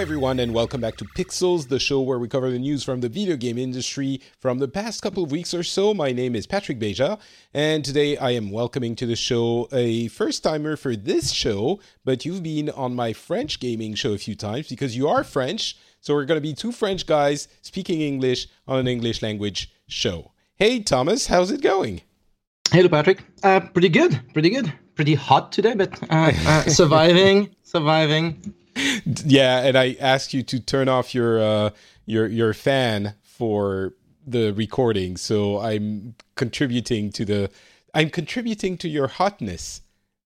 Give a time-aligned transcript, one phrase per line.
[0.00, 3.08] Everyone, and welcome back to Pixels, the show where we cover the news from the
[3.10, 5.92] video game industry from the past couple of weeks or so.
[5.92, 7.20] My name is Patrick Beja,
[7.52, 12.24] and today I am welcoming to the show a first timer for this show, but
[12.24, 15.76] you've been on my French gaming show a few times because you are French.
[16.00, 20.32] So we're going to be two French guys speaking English on an English language show.
[20.54, 22.00] Hey, Thomas, how's it going?
[22.72, 23.22] Hello, Patrick.
[23.42, 24.72] Uh, pretty good, pretty good.
[24.94, 28.54] Pretty hot today, but uh, uh, surviving, surviving
[29.24, 31.70] yeah, and I asked you to turn off your uh,
[32.06, 33.94] your your fan for
[34.26, 37.50] the recording, so I'm contributing to the
[37.94, 39.82] I'm contributing to your hotness.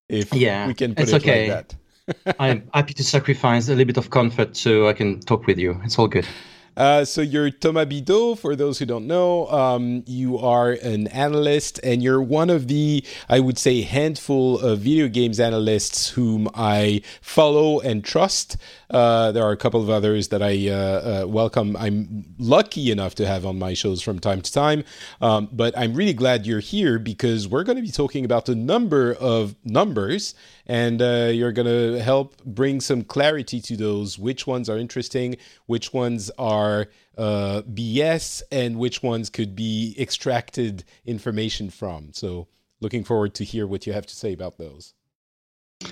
[0.08, 1.50] If yeah, we can put it okay.
[1.50, 2.36] like that.
[2.38, 5.80] I'm happy to sacrifice a little bit of comfort so I can talk with you.
[5.84, 6.26] It's all good.
[6.76, 8.38] Uh, so you're Thomas Bidaux.
[8.38, 13.04] For those who don't know, um, you are an analyst, and you're one of the,
[13.28, 18.56] I would say, handful of video games analysts whom I follow and trust.
[18.94, 21.76] Uh, there are a couple of others that I uh, uh, welcome.
[21.76, 24.84] I'm lucky enough to have on my shows from time to time,
[25.20, 28.54] um, but I'm really glad you're here because we're going to be talking about a
[28.54, 34.16] number of numbers, and uh, you're going to help bring some clarity to those.
[34.16, 35.38] Which ones are interesting?
[35.66, 36.86] Which ones are
[37.18, 38.42] BS?
[38.52, 42.12] And which ones could be extracted information from?
[42.12, 42.46] So,
[42.80, 44.94] looking forward to hear what you have to say about those.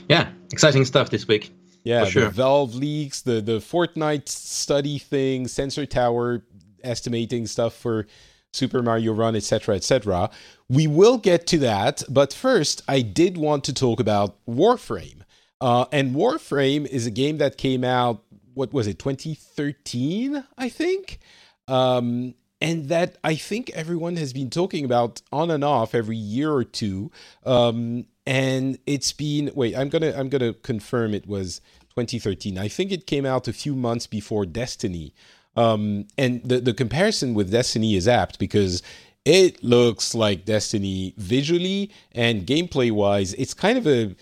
[0.09, 1.53] Yeah, exciting stuff this week.
[1.85, 2.25] Yeah, sure.
[2.25, 6.43] the Valve leaks, the the Fortnite study thing, Sensor Tower
[6.85, 8.07] estimating stuff for
[8.53, 10.31] Super Mario Run, etc., etc.
[10.69, 15.23] We will get to that, but first, I did want to talk about Warframe.
[15.61, 18.23] Uh, and Warframe is a game that came out,
[18.55, 21.21] what was it, 2013, I think?
[21.69, 26.53] Um, and that I think everyone has been talking about on and off every year
[26.53, 27.11] or two.
[27.45, 32.93] Um, and it's been wait i'm gonna i'm gonna confirm it was 2013 i think
[32.93, 35.13] it came out a few months before destiny
[35.55, 38.83] um, and the, the comparison with destiny is apt because
[39.27, 44.15] it looks like destiny visually and gameplay wise it's kind of a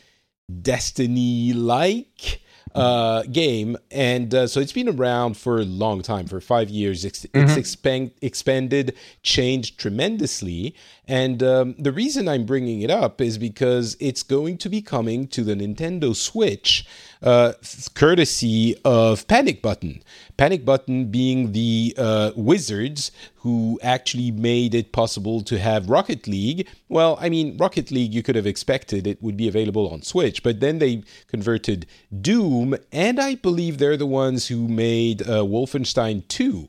[0.63, 2.41] destiny like
[2.75, 7.05] uh, game, and uh, so it's been around for a long time, for five years.
[7.05, 7.49] It's, mm-hmm.
[7.49, 10.75] it's expand, expanded, changed tremendously,
[11.11, 15.27] and um, the reason I'm bringing it up is because it's going to be coming
[15.29, 16.87] to the Nintendo Switch,
[17.21, 17.55] uh,
[17.95, 20.05] courtesy of Panic Button.
[20.37, 26.69] Panic Button being the uh, wizards who actually made it possible to have Rocket League.
[26.89, 30.45] Well, I mean, Rocket League, you could have expected it would be available on Switch,
[30.45, 31.87] but then they converted
[32.21, 36.69] Doom, and I believe they're the ones who made uh, Wolfenstein 2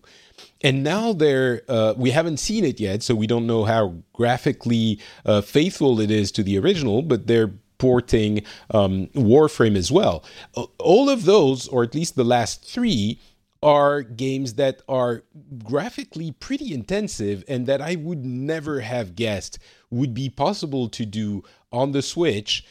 [0.63, 4.99] and now they're uh, we haven't seen it yet so we don't know how graphically
[5.25, 7.51] uh, faithful it is to the original but they're
[7.81, 10.23] porting um, warframe as well.
[10.77, 13.19] All of those or at least the last three
[13.63, 15.23] are games that are
[15.63, 19.57] graphically pretty intensive and that I would never have guessed
[19.89, 22.63] would be possible to do on the Switch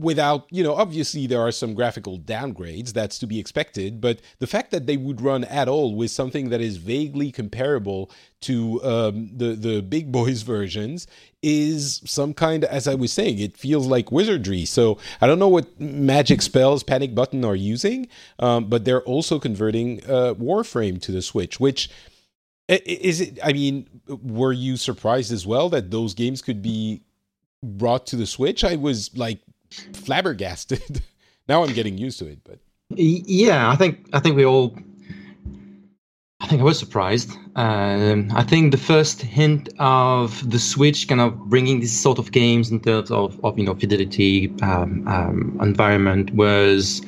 [0.00, 4.46] without, you know, obviously there are some graphical downgrades, that's to be expected, but the
[4.46, 8.10] fact that they would run at all with something that is vaguely comparable
[8.40, 11.06] to um, the, the big boys versions
[11.42, 14.64] is some kind as I was saying, it feels like wizardry.
[14.64, 18.08] So I don't know what magic spells Panic Button are using,
[18.38, 21.90] um, but they're also converting uh, Warframe to the Switch, which
[22.68, 27.02] is it, I mean, were you surprised as well that those games could be
[27.62, 28.62] brought to the Switch?
[28.62, 29.40] I was like
[29.92, 31.02] flabbergasted.
[31.48, 32.58] now I'm getting used to it, but
[32.90, 34.76] yeah, I think I think we all.
[36.40, 37.32] I think I was surprised.
[37.56, 42.30] Um, I think the first hint of the Switch kind of bringing this sort of
[42.30, 47.02] games in terms of, of you know fidelity um, um, environment was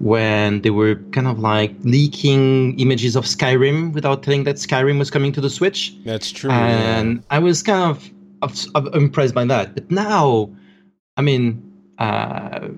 [0.00, 5.10] when they were kind of like leaking images of Skyrim without telling that Skyrim was
[5.10, 5.94] coming to the Switch.
[6.04, 6.50] That's true.
[6.50, 7.22] And yeah.
[7.30, 8.10] I was kind of,
[8.40, 9.74] of, of, impressed by that.
[9.74, 10.50] But now,
[11.18, 11.69] I mean,
[12.00, 12.68] uh,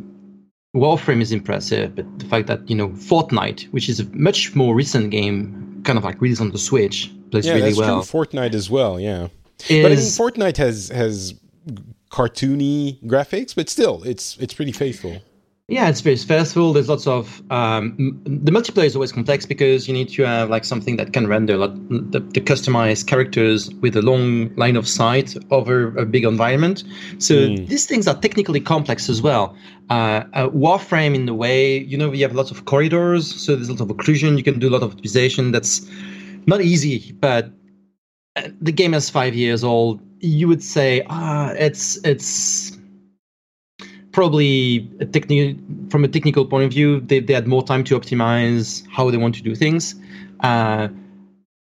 [0.75, 4.75] Warframe is impressive, but the fact that you know Fortnite, which is a much more
[4.75, 8.03] recent game, kind of like released on the Switch, plays yeah, really that's well.
[8.03, 8.25] True.
[8.25, 9.29] Fortnite as well, yeah.
[9.69, 11.35] Is, but I mean, Fortnite has has
[12.11, 15.21] cartoony graphics, but still, it's it's pretty faithful.
[15.73, 16.75] Yeah, it's very faithful.
[16.75, 20.67] There's lots of um, the multiplayer is always complex because you need to have like
[20.67, 25.35] something that can render like, the, the customized characters with a long line of sight
[25.51, 26.85] over a big environment.
[27.21, 27.67] So mm.
[27.69, 29.57] these things are technically complex as well.
[29.89, 33.71] Uh, uh, Warframe, in the way you know, we have lots of corridors, so there's
[33.71, 34.37] a lot of occlusion.
[34.37, 35.53] You can do a lot of optimization.
[35.53, 35.89] That's
[36.45, 37.51] not easy, but
[38.37, 40.03] uh, the game is five years old.
[40.21, 42.72] You would say, ah, it's it's
[44.12, 45.61] probably a technical
[45.91, 49.17] from a technical point of view they, they had more time to optimize how they
[49.17, 49.94] want to do things.
[50.41, 50.88] Uh,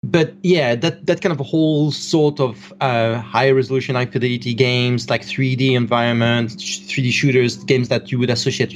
[0.03, 4.55] but yeah that that kind of a whole sort of uh, high resolution high fidelity
[4.55, 8.73] games like 3d environments 3d shooters games that you would associate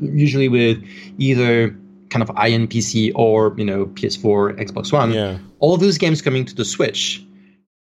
[0.00, 0.82] usually with
[1.18, 1.76] either
[2.10, 5.12] kind of iron pc or you know ps4 xbox one.
[5.12, 5.38] Yeah.
[5.58, 7.25] All those games coming to the switch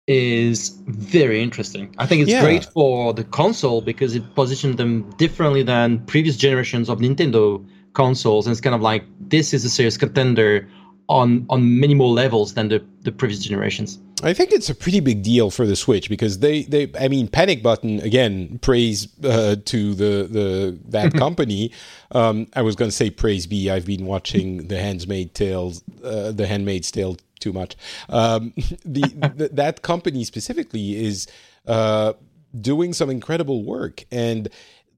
[0.10, 1.94] is very interesting.
[2.00, 2.42] I think it's Yeah.
[2.42, 7.64] great for the console because it positioned them differently than previous generations of Nintendo
[7.94, 8.48] consoles.
[8.48, 10.68] And it's kind of like this is a serious contender
[11.10, 14.00] on on many more levels than the, the previous generations.
[14.22, 17.28] I think it's a pretty big deal for the Switch because they, they I mean,
[17.30, 21.72] Panic Button again, praise uh, to the the that company.
[22.12, 23.70] Um, I was going to say praise be.
[23.70, 25.74] I've been watching the Handmaid's Tale,
[26.04, 27.76] uh, the Handmaid's Tale too much.
[28.10, 28.54] Um,
[28.86, 29.02] the,
[29.36, 31.28] the that company specifically is
[31.68, 32.14] uh,
[32.60, 34.50] doing some incredible work and.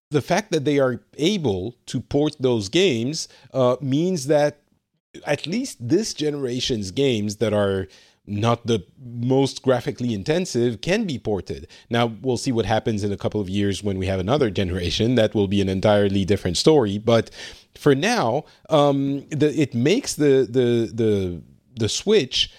[0.09, 4.59] The fact that they are able to port those games uh, means that
[5.25, 7.87] at least this generation's games that are
[8.27, 11.67] not the most graphically intensive can be ported.
[11.89, 15.15] Now we'll see what happens in a couple of years when we have another generation.
[15.15, 16.97] That will be an entirely different story.
[16.97, 17.31] But
[17.75, 21.41] for now, um, the, it makes the the the
[21.75, 22.51] the switch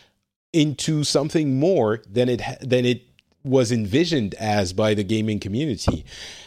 [0.53, 3.03] into something more than it than it
[3.45, 6.05] was envisioned as by the gaming community.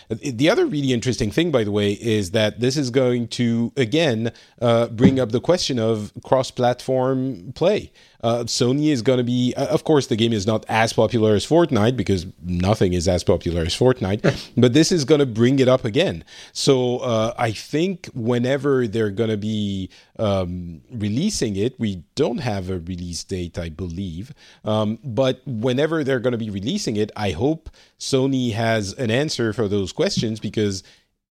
[0.09, 4.31] The other really interesting thing, by the way, is that this is going to again
[4.61, 7.91] uh, bring up the question of cross-platform play.
[8.25, 11.35] Uh, Sony is going to be, uh, of course, the game is not as popular
[11.35, 15.59] as Fortnite because nothing is as popular as Fortnite, but this is going to bring
[15.59, 16.23] it up again.
[16.51, 22.71] So uh, I think whenever they're going to be um, releasing it, we don't have
[22.71, 27.29] a release date, I believe, um, but whenever they're going to be releasing it, I
[27.29, 27.69] hope
[27.99, 30.83] Sony has an answer for those questions because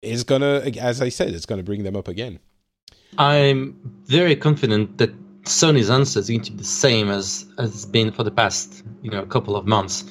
[0.02, 2.40] it's to, as I said, it's going to bring them up again.
[3.18, 5.12] I'm very confident that
[5.44, 8.84] Sony's answer is going to be the same as as it's been for the past
[9.02, 10.04] you know couple of months.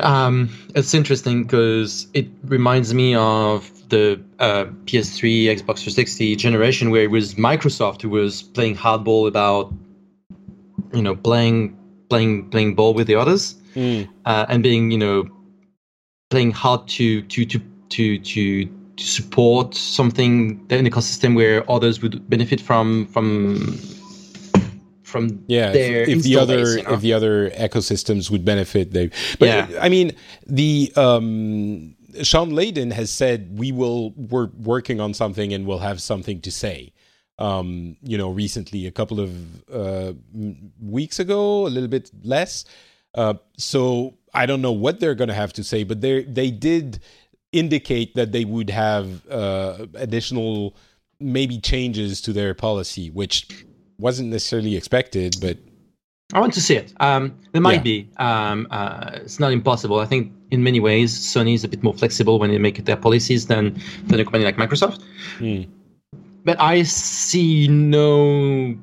[0.00, 7.02] Um, it's interesting because it reminds me of the uh, PS3, Xbox 360 generation where
[7.02, 9.72] it was Microsoft who was playing hardball about
[10.92, 11.78] you know playing
[12.08, 14.06] playing playing ball with the others Mm.
[14.26, 15.30] uh, and being you know
[16.32, 17.58] playing hard to to to
[17.90, 18.64] to to
[18.96, 20.32] to support something
[20.70, 23.76] an ecosystem where others would benefit from from
[25.02, 26.94] from yeah their if, if the other base, you know?
[26.94, 29.68] if the other ecosystems would benefit they but Yeah.
[29.86, 30.08] i mean
[30.46, 36.00] the um Shawn Layden has said we will we're working on something and we'll have
[36.00, 36.92] something to say
[37.38, 39.30] um you know recently a couple of
[39.70, 40.12] uh
[40.98, 42.64] weeks ago a little bit less
[43.20, 46.50] uh so i don't know what they're going to have to say but they they
[46.50, 47.00] did
[47.52, 50.74] indicate that they would have uh additional
[51.20, 53.48] maybe changes to their policy which
[53.98, 55.58] wasn't necessarily expected but
[56.34, 56.94] I want to see it.
[56.98, 57.82] Um, there might Yeah.
[57.82, 58.08] be.
[58.16, 59.98] Um, uh, it's not impossible.
[59.98, 62.96] I think in many ways Sony is a bit more flexible when they make their
[62.96, 65.02] policies than than a company like Microsoft.
[65.38, 65.64] Hmm.
[66.44, 68.74] But I see no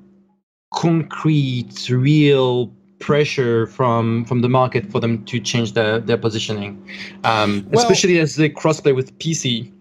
[0.74, 6.77] concrete, real pressure from from the market for them to change their their positioning,
[7.24, 9.72] um, Well- especially as they crossplay with PC,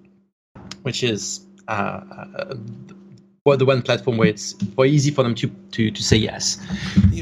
[0.82, 1.40] which is.
[1.68, 2.00] Uh,
[2.38, 2.54] uh,
[3.56, 6.58] the one platform where it's very easy for them to, to, to say yes.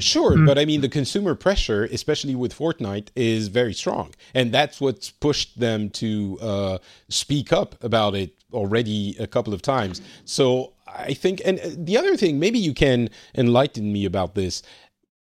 [0.01, 4.81] Sure, but I mean, the consumer pressure, especially with Fortnite, is very strong, and that's
[4.81, 10.01] what's pushed them to uh, speak up about it already a couple of times.
[10.25, 14.63] So I think, and uh, the other thing, maybe you can enlighten me about this.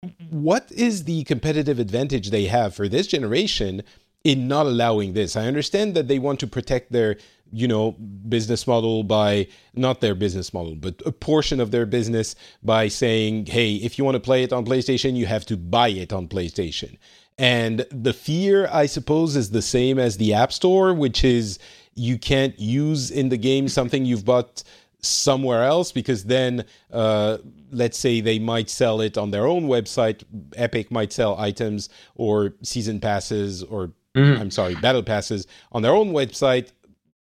[0.04, 0.42] Mm-hmm.
[0.42, 3.84] What is the competitive advantage they have for this generation
[4.24, 5.36] in not allowing this?
[5.36, 7.18] I understand that they want to protect their
[7.54, 12.36] you know business model by not their business model but a portion of their business
[12.64, 15.90] by saying hey if you want to play it on PlayStation you have to buy
[15.90, 16.98] it on PlayStation
[17.38, 21.60] and the fear I suppose is the same as the App Store which is
[21.94, 24.64] you can't use in the game something you've bought
[25.06, 27.38] somewhere else because then uh,
[27.72, 30.24] let's say they might sell it on their own website
[30.56, 34.42] epic might sell items or season passes or mm-hmm.
[34.42, 36.72] i'm sorry battle passes on their own website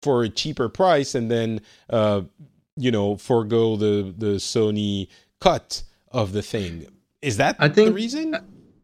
[0.01, 2.21] for a cheaper price and then uh,
[2.75, 5.07] you know forego the the sony
[5.39, 6.85] cut of the thing.
[7.21, 8.35] Is that I think, the reason?
[8.35, 8.41] uh,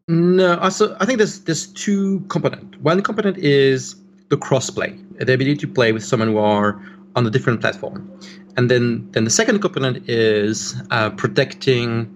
[0.08, 2.82] no also i think there's there's two component.
[2.82, 3.96] One component is
[4.30, 6.82] the crossplay the ability to play with someone who are
[7.16, 8.20] on a different platform
[8.58, 12.14] and then then the second component is uh, protecting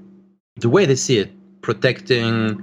[0.57, 1.31] the way they see it,
[1.61, 2.61] protecting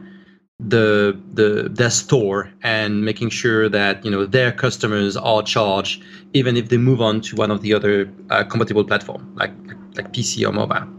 [0.59, 6.57] the the their store and making sure that you know their customers are charged even
[6.57, 10.13] if they move on to one of the other uh, compatible platform like, like like
[10.13, 10.98] PC or mobile.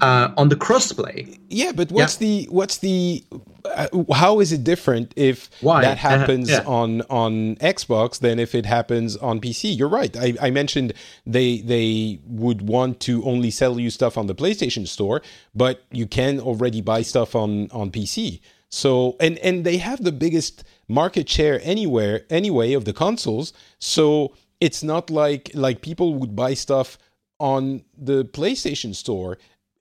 [0.00, 2.26] Uh, on the crossplay, yeah, but what's yeah.
[2.26, 3.24] the what's the
[3.64, 5.82] uh, how is it different if Why?
[5.82, 6.18] that uh-huh.
[6.18, 6.68] happens uh, yeah.
[6.68, 9.76] on on Xbox than if it happens on PC?
[9.76, 10.16] You're right.
[10.16, 10.92] I, I mentioned
[11.24, 15.22] they they would want to only sell you stuff on the PlayStation Store,
[15.54, 18.40] but you can already buy stuff on on PC.
[18.68, 23.52] So and and they have the biggest market share anywhere anyway of the consoles.
[23.78, 26.98] So it's not like like people would buy stuff
[27.38, 29.38] on the PlayStation Store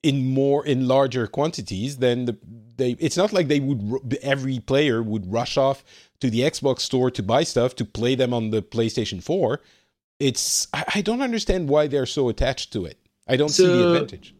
[0.09, 2.37] in more in larger quantities then the
[2.77, 5.83] they it's not like they would every player would rush off
[6.19, 9.61] to the Xbox store to buy stuff to play them on the PlayStation 4
[10.19, 12.97] it's I, I don't understand why they're so attached to it.
[13.27, 14.35] I don't so, see the advantage.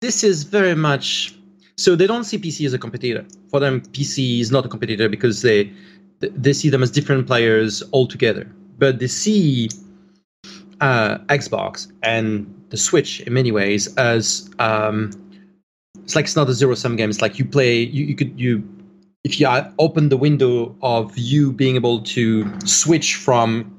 [0.00, 1.34] this is very much
[1.76, 3.24] so they don't see PC as a competitor.
[3.50, 5.72] For them PC is not a competitor because they
[6.20, 8.46] they see them as different players altogether.
[8.78, 9.70] But they see
[10.80, 15.10] uh, Xbox and the Switch in many ways as um,
[16.02, 17.10] it's like it's not a zero sum game.
[17.10, 18.62] It's like you play you, you could you
[19.24, 19.46] if you
[19.78, 23.76] open the window of you being able to switch from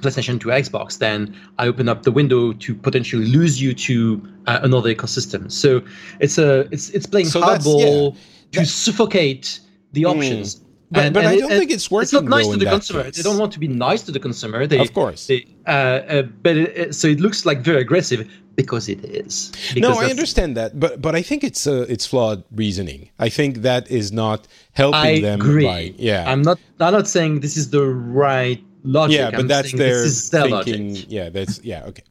[0.00, 4.60] PlayStation to Xbox, then I open up the window to potentially lose you to uh,
[4.62, 5.50] another ecosystem.
[5.50, 5.82] So
[6.20, 8.16] it's a it's it's playing so hardball
[8.52, 9.60] yeah, to suffocate
[9.92, 10.08] the hmm.
[10.08, 10.56] options.
[10.56, 10.61] Mm.
[10.92, 12.02] But, and, but and I don't it, think it's working.
[12.02, 13.04] It's not nice to the consumer.
[13.04, 13.16] Case.
[13.16, 14.66] They don't want to be nice to the consumer.
[14.66, 15.26] They, of course.
[15.26, 19.52] They, uh, uh, but it, so it looks like very aggressive because it is.
[19.72, 23.08] Because no, I understand that, but but I think it's uh, it's flawed reasoning.
[23.18, 25.40] I think that is not helping I them.
[25.40, 25.64] Agree.
[25.64, 26.58] By, yeah, I'm not.
[26.78, 29.16] I'm not saying this is the right logic.
[29.16, 30.90] Yeah, but I'm that's their, their thinking.
[30.90, 31.06] Logic.
[31.08, 31.84] Yeah, that's yeah.
[31.86, 32.02] Okay.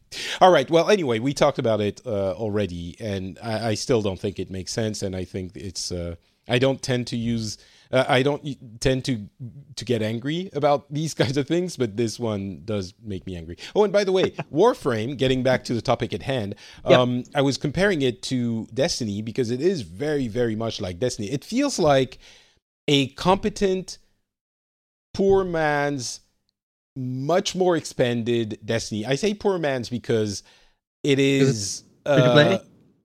[0.42, 0.70] All right.
[0.72, 4.50] Well, anyway, we talked about it uh, already, and I, I, still don't think it
[4.50, 5.04] makes sense.
[5.04, 5.92] And I think it's.
[5.92, 6.16] Uh,
[6.48, 7.58] I don't tend to use
[7.92, 9.28] uh, I don't tend to
[9.76, 13.58] to get angry about these kinds of things, but this one does make me angry.
[13.76, 15.18] Oh, and by the way, Warframe.
[15.18, 16.56] Getting back to the topic at hand,
[16.86, 17.26] um, yep.
[17.36, 21.32] I was comparing it to Destiny because it is very, very much like Destiny.
[21.32, 22.20] It feels like
[22.88, 23.98] a competent,
[25.14, 26.22] poor man's,
[26.96, 29.06] much more expanded Destiny.
[29.06, 30.44] I say poor man's because
[31.04, 31.84] it is.
[32.06, 32.60] Uh,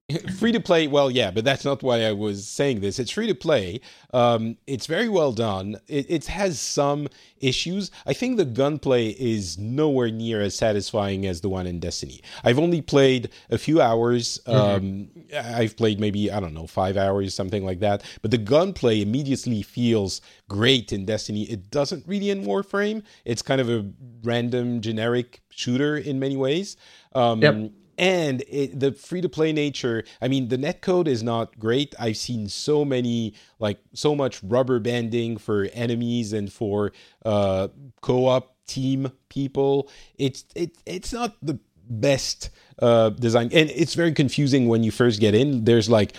[0.38, 2.98] free to play well yeah but that's not why i was saying this.
[2.98, 3.80] It's free to play.
[4.12, 5.76] Um, it's very well done.
[5.88, 7.08] It, it, has some
[7.40, 7.90] issues.
[8.06, 12.22] I think the gunplay is nowhere near as satisfying as the one in destiny.
[12.44, 14.40] I've only played a few hours.
[14.46, 14.86] Mm-hmm.
[14.86, 15.08] um,
[15.44, 18.02] i've played maybe i don't know five hours something like that.
[18.22, 21.42] But the gunplay immediately feels great in destiny.
[21.44, 23.02] It doesn't really in warframe.
[23.24, 23.84] It's kind of a
[24.22, 26.76] random generic shooter in many ways.
[27.14, 31.22] Um, yep and it, the free to play nature i mean the net code is
[31.22, 31.94] not great.
[31.98, 36.92] I've seen so many like so much rubber banding for enemies and for
[37.24, 37.68] uh
[38.00, 39.88] co-op team people.
[40.16, 42.50] It's it, it's not the best
[42.80, 43.50] uh design.
[43.52, 45.64] And it's very confusing when you first get in.
[45.64, 46.14] There's like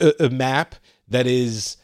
[0.00, 0.74] a, a map
[1.08, 1.76] that is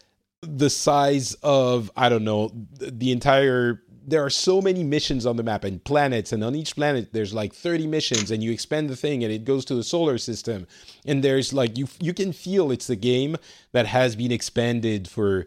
[0.43, 5.43] the size of i don't know the entire there are so many missions on the
[5.43, 8.97] map and planets and on each planet there's like 30 missions and you expand the
[8.97, 10.67] thing and it goes to the solar system.
[11.07, 13.37] And there's like you you can feel it's a game
[13.73, 15.47] that has been expanded for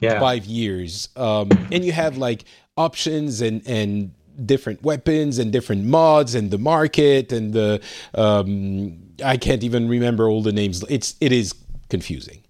[0.00, 0.20] yeah.
[0.20, 1.08] 5 years.
[1.16, 2.44] Um, and you have like
[2.76, 4.12] options and and
[4.44, 7.80] different weapons and different mods and the market and the
[8.14, 10.82] um, I can't even remember all the names.
[10.88, 11.54] It's it is
[11.88, 12.42] confusing.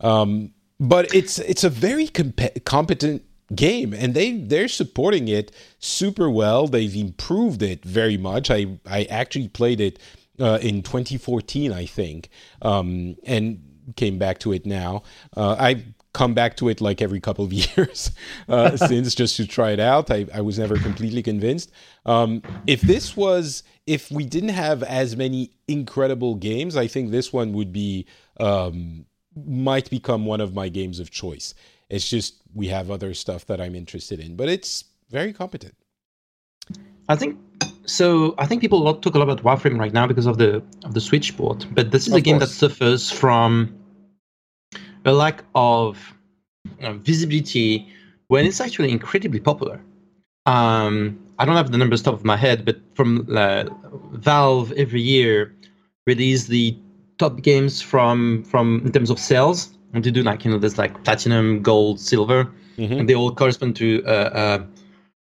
[0.00, 3.22] Um, but it's it's a very comp- competent
[3.54, 9.04] game and they they're supporting it super well they've improved it very much i i
[9.04, 9.98] actually played it
[10.38, 12.28] uh, in 2014 i think
[12.62, 13.62] um, and
[13.96, 15.02] came back to it now
[15.36, 18.10] uh, i come back to it like every couple of years
[18.48, 20.10] uh, since just to try it out.
[20.10, 21.70] I, I was never completely convinced.
[22.06, 27.32] Um, if this was, if we didn't have as many incredible games, I think this
[27.32, 28.06] one would be,
[28.40, 29.06] um,
[29.46, 31.54] might become one of my games of choice.
[31.88, 35.74] It's just we have other stuff that I'm interested in, but it's very competent.
[37.08, 37.38] I think
[37.86, 38.34] so.
[38.38, 41.00] I think people talk a lot about Warframe right now because of the of the
[41.00, 42.50] Switch port, but this is of a game course.
[42.50, 43.74] that suffers from
[45.04, 46.14] a lack of
[46.82, 47.88] uh, visibility
[48.28, 49.80] when it's actually incredibly popular.
[50.46, 53.64] Um, I don't have the numbers top of my head, but from uh,
[54.12, 55.54] Valve every year
[56.06, 56.76] release the
[57.18, 60.78] top games from from in terms of sales, and to do like you know there's
[60.78, 62.92] like platinum, gold, silver, mm-hmm.
[62.92, 64.64] and they all correspond to uh, uh,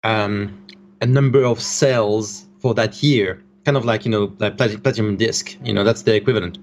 [0.04, 0.66] um,
[1.00, 5.56] a number of sales for that year, kind of like you know like platinum disc.
[5.64, 6.59] You know that's the equivalent.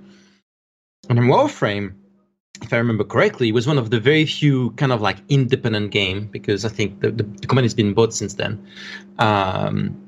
[1.10, 1.93] And in Warframe,
[2.62, 6.27] if I remember correctly, was one of the very few kind of like independent game
[6.27, 8.65] because I think the, the, the company's been bought since then.
[9.17, 10.05] Um,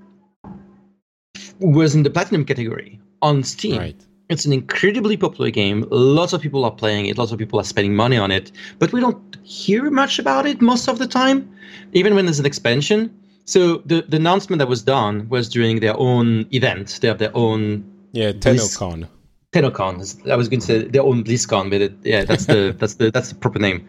[1.60, 3.80] was in the platinum category on Steam.
[3.80, 4.06] Right.
[4.32, 5.86] It's an incredibly popular game.
[5.92, 7.18] Lots of people are playing it.
[7.18, 10.62] Lots of people are spending money on it, but we don't hear much about it
[10.62, 11.54] most of the time,
[11.92, 13.14] even when there's an expansion.
[13.44, 17.00] So the, the announcement that was done was during their own event.
[17.02, 17.84] They have their own
[18.14, 19.10] yeah TennoCon.
[19.52, 20.32] TennoCon.
[20.32, 23.12] I was going to say their own BlizzCon, but it, yeah, that's the that's the
[23.12, 23.86] that's the proper name.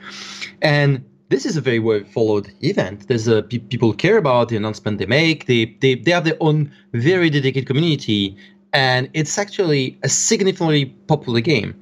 [0.61, 3.07] And this is a very well followed event.
[3.07, 5.47] There's a people care about the announcement they make.
[5.47, 8.37] They they they have their own very dedicated community,
[8.73, 11.75] and it's actually a significantly popular game.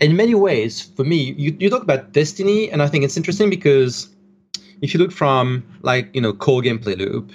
[0.00, 3.50] In many ways, for me, you, you talk about Destiny, and I think it's interesting
[3.50, 4.08] because
[4.80, 7.32] if you look from like you know core gameplay loop,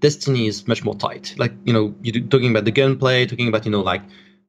[0.00, 1.34] Destiny is much more tight.
[1.38, 4.02] Like you know you're talking about the gunplay, talking about you know like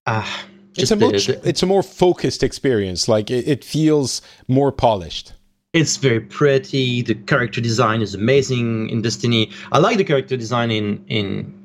[0.06, 0.44] ah.
[0.44, 0.48] Uh,
[0.80, 3.08] it's a much, the, it's a more focused experience.
[3.08, 5.34] Like it, it feels more polished.
[5.74, 7.02] It's very pretty.
[7.02, 9.50] The character design is amazing in Destiny.
[9.72, 11.57] I like the character design in in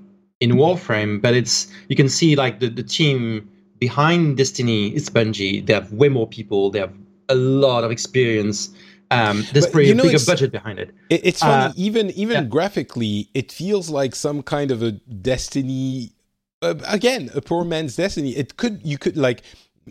[0.43, 5.65] in Warframe, but it's you can see like the, the team behind Destiny is Bungie.
[5.65, 6.71] They have way more people.
[6.71, 6.93] They have
[7.29, 8.71] a lot of experience.
[9.13, 10.91] Um, there's but, pretty you know, bigger budget behind it.
[11.11, 12.49] it it's funny, uh, even even yeah.
[12.49, 16.13] graphically, it feels like some kind of a Destiny.
[16.61, 18.37] Uh, again, a poor man's Destiny.
[18.37, 19.43] It could you could like.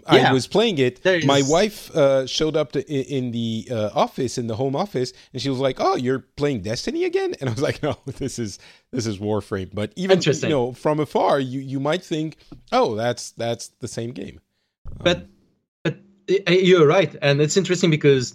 [0.09, 0.29] Yeah.
[0.29, 1.03] I was playing it.
[1.25, 5.41] My wife uh, showed up to, in the uh, office, in the home office, and
[5.41, 8.57] she was like, "Oh, you're playing Destiny again?" And I was like, "No, this is
[8.91, 12.37] this is Warframe." But even you know, from afar, you you might think,
[12.71, 14.39] "Oh, that's that's the same game."
[14.97, 15.27] But um,
[15.83, 15.97] but
[16.47, 18.33] you're right, and it's interesting because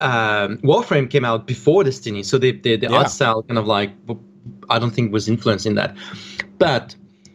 [0.00, 2.96] um, Warframe came out before Destiny, so the the, the yeah.
[2.96, 3.92] art style kind of like
[4.70, 5.96] I don't think was influencing that.
[6.58, 6.94] But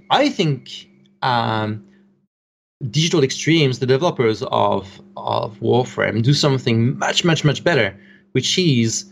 [0.10, 0.90] I think
[1.22, 1.86] um,
[2.92, 7.98] Digital Extremes, the developers of of Warframe, do something much much much better,
[8.34, 9.06] which is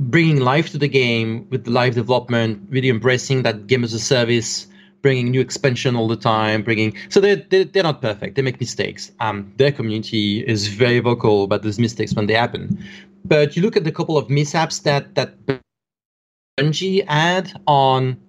[0.00, 3.98] bringing life to the game with the live development, really embracing that game as a
[3.98, 4.68] service
[5.06, 8.34] bringing new expansion all the time, bringing so they're they're, they're not perfect.
[8.34, 9.12] They make mistakes.
[9.20, 12.82] Um, their community is very vocal about those mistakes when they happen.
[13.24, 15.36] But you look at the couple of mishaps that that
[16.58, 18.20] Bungie had on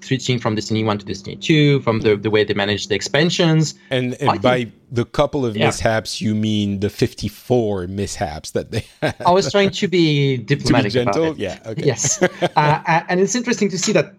[0.00, 3.74] switching from Destiny 1 to Destiny 2, from the, the way they manage the expansions.
[3.90, 5.66] And, and by think, the couple of yeah.
[5.66, 9.16] mishaps, you mean the 54 mishaps that they had.
[9.24, 11.36] I was trying to be diplomatic to be gentle?
[11.36, 11.84] Yeah, okay.
[11.84, 12.22] Yes.
[12.22, 14.14] uh, and it's interesting to see that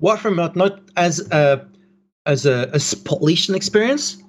[0.00, 1.66] Warframe not not as a
[2.26, 4.22] as a, a polished experience,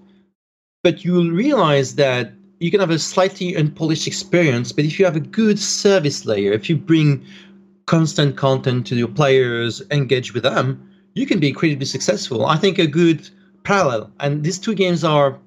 [0.84, 4.72] but you will realize that you can have a slightly unpolished experience.
[4.72, 7.26] But if you have a good service layer, if you bring
[7.86, 12.46] constant content to your players, engage with them, you can be incredibly successful.
[12.46, 13.30] I think a good
[13.64, 15.38] parallel, and these two games are,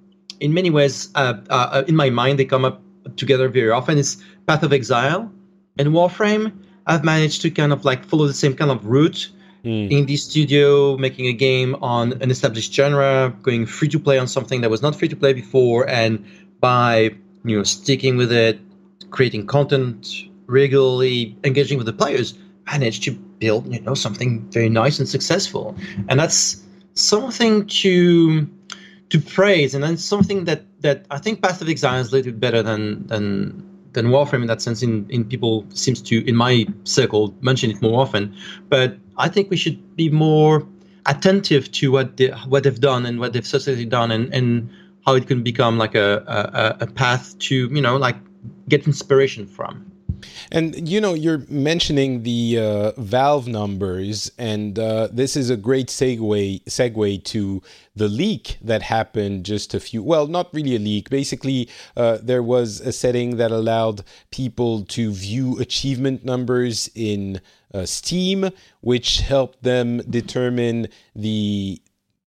[0.40, 2.82] in many ways, uh, uh, in my mind, they come up
[3.16, 3.98] together very often.
[3.98, 4.16] It's
[4.46, 5.30] Path of Exile
[5.78, 6.52] and Warframe.
[6.86, 9.30] I've managed to kind of like follow the same kind of route
[9.64, 9.90] mm.
[9.90, 14.60] indie studio making a game on an established genre, going free to play on something
[14.60, 16.24] that was not free to play before, and
[16.60, 18.60] by you know sticking with it,
[19.10, 22.34] creating content regularly, engaging with the players,
[22.66, 25.76] managed to build you know something very nice and successful,
[26.08, 26.62] and that's
[26.94, 28.48] something to
[29.10, 32.32] to praise, and then something that that I think Path of Exile is a little
[32.32, 34.82] bit better than than than Warframe in that sense.
[34.82, 38.34] In in people seems to in my circle mention it more often,
[38.68, 40.66] but I think we should be more
[41.06, 44.70] attentive to what they, what they've done and what they've successfully done, and, and
[45.06, 48.16] how it can become like a, a, a path to you know like
[48.68, 49.90] get inspiration from.
[50.50, 55.88] And you know, you're mentioning the uh, Valve numbers, and uh, this is a great
[55.88, 57.62] segue segue to
[57.96, 60.02] the leak that happened just a few.
[60.02, 61.10] Well, not really a leak.
[61.10, 67.40] Basically, uh, there was a setting that allowed people to view achievement numbers in
[67.72, 71.80] uh, Steam, which helped them determine the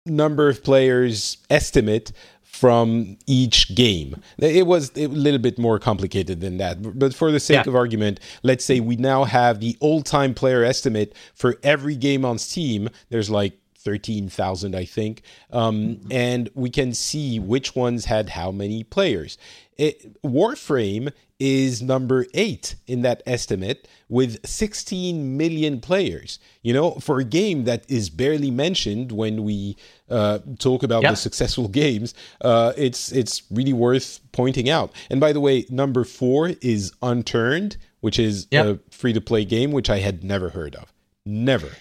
[0.05, 2.11] number of players estimate
[2.55, 4.21] from each game.
[4.37, 6.97] It was a little bit more complicated than that.
[6.97, 7.69] But for the sake yeah.
[7.69, 12.23] of argument, let's say we now have the old time player estimate for every game
[12.23, 12.89] on Steam.
[13.09, 15.21] There's like 13,000, I think.
[15.51, 19.37] Um, and we can see which ones had how many players.
[19.77, 26.39] It, Warframe is number eight in that estimate with 16 million players.
[26.61, 29.75] You know, for a game that is barely mentioned when we
[30.09, 34.91] uh, talk about the successful games, uh, it's it's really worth pointing out.
[35.09, 39.71] And by the way, number four is Unturned, which is a free to play game
[39.71, 40.93] which I had never heard of.
[41.25, 41.71] Never.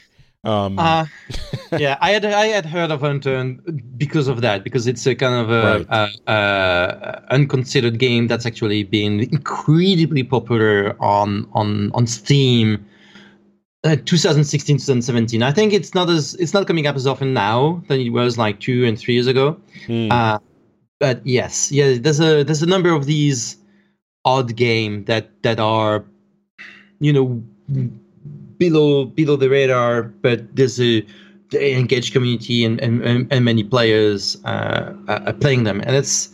[0.44, 1.07] Um, uh,
[1.78, 5.35] yeah, I had I had heard of Unturned because of that, because it's a kind
[5.35, 6.16] of a, right.
[6.26, 12.87] a, a, unconsidered game that's actually been incredibly popular on on on Steam.
[13.85, 17.83] Uh, 2016 2017 i think it's not as it's not coming up as often now
[17.88, 20.11] than it was like two and three years ago mm.
[20.11, 20.38] uh,
[20.98, 23.59] but yes yeah there's a there's a number of these
[24.24, 26.02] odd game that that are
[26.98, 27.42] you know
[28.59, 31.05] below below the radar, but there's a
[31.53, 36.31] engaged community and and, and many players uh, are playing them, and it's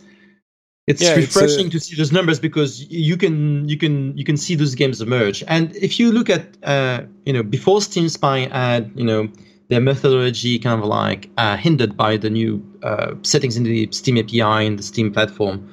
[0.87, 1.77] it's yeah, refreshing it's a...
[1.77, 5.43] to see those numbers because you can you can you can see those games emerge.
[5.47, 9.29] And if you look at uh, you know before Steam Spy had you know
[9.69, 14.17] their methodology kind of like uh, hindered by the new uh, settings in the Steam
[14.17, 15.69] API and the Steam platform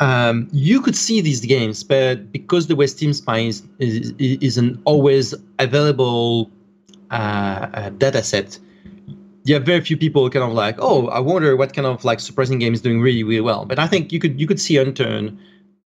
[0.00, 4.58] um, you could see these games, but because the West Steam Spy is, is, is
[4.58, 6.50] an always available
[7.10, 8.58] uh, uh, data set,
[9.44, 12.58] you very few people kind of like, oh, I wonder what kind of like surprising
[12.58, 13.64] game is doing really, really well.
[13.64, 15.38] But I think you could you could see Unturned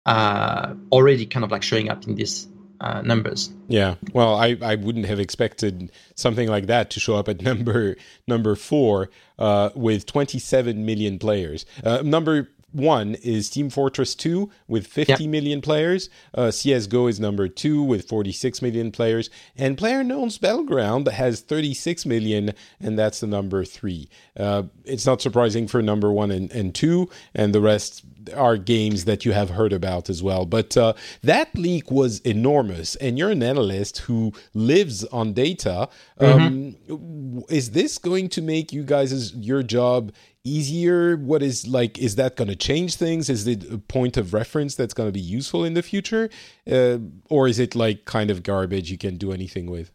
[0.06, 2.48] uh, already kind of like showing up in these
[2.80, 3.52] uh, numbers.
[3.68, 7.96] Yeah, well, I, I wouldn't have expected something like that to show up at number
[8.26, 11.66] number four uh, with 27 million players.
[11.84, 15.30] Uh, number one is Team Fortress 2 with fifty yep.
[15.30, 16.09] million players.
[16.35, 19.30] Uh, CSGO is number two with 46 million players.
[19.56, 24.09] And PlayerUnknown's Battleground has 36 million, and that's the number three.
[24.37, 28.04] Uh, it's not surprising for number one and, and two, and the rest
[28.37, 30.46] are games that you have heard about as well.
[30.46, 35.88] But uh, that leak was enormous, and you're an analyst who lives on data.
[36.20, 36.92] Mm-hmm.
[36.92, 40.12] Um, is this going to make you guys' your job
[40.44, 41.16] easier?
[41.16, 43.29] What is like, is that going to change things?
[43.29, 46.31] Is it a point of reference that's going to be useful in the future?
[46.70, 46.98] Uh,
[47.29, 49.92] or is it like kind of garbage you can do anything with?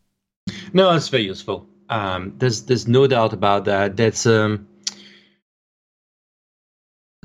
[0.74, 1.68] No, it's very useful.
[1.90, 3.96] Um, there's there's no doubt about that.
[3.96, 4.68] That's um,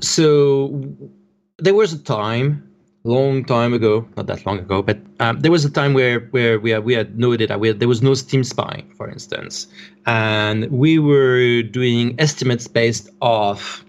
[0.01, 0.83] so
[1.57, 2.70] there was a time
[3.03, 6.59] long time ago, not that long ago, but um, there was a time where where
[6.59, 9.67] we had, we had noted that we there was no Steam Spy, for instance,
[10.05, 13.83] and we were doing estimates based off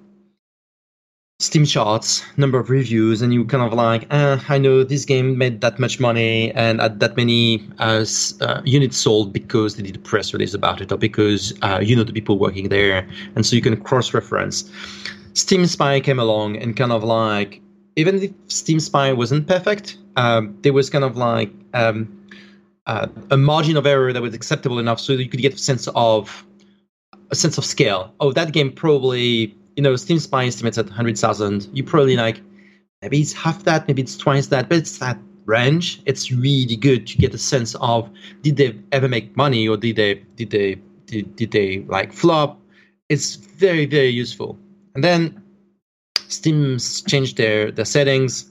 [1.42, 5.36] Steam charts, number of reviews, and you kind of like, eh, I know this game
[5.36, 8.04] made that much money and at that many uh,
[8.40, 11.96] uh, units sold because they did a press release about it, or because uh, you
[11.96, 14.70] know the people working there, and so you can cross-reference.
[15.34, 17.60] Steam Spy came along and kind of like
[17.96, 22.28] even if Steam Spy wasn't perfect, um, there was kind of like um,
[22.86, 25.88] uh, a margin of error that was acceptable enough so you could get a sense
[25.94, 26.44] of
[27.30, 28.14] a sense of scale.
[28.20, 31.68] Oh, that game probably, you know, Steam Spy estimates at 100,000.
[31.72, 32.40] You probably like,
[33.00, 36.02] maybe it's half that, maybe it's twice that, but it's that range.
[36.06, 38.08] It's really good to get a sense of
[38.42, 40.76] did they ever make money or did they did they
[41.06, 42.60] did, did they like flop?
[43.08, 44.58] It's very very useful.
[44.94, 45.41] And then
[46.28, 48.50] Steam's changed their, their settings.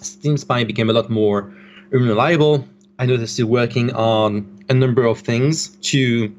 [0.00, 1.52] Steam Spy became a lot more
[1.90, 2.66] reliable.
[2.98, 6.34] I know they're still working on a number of things to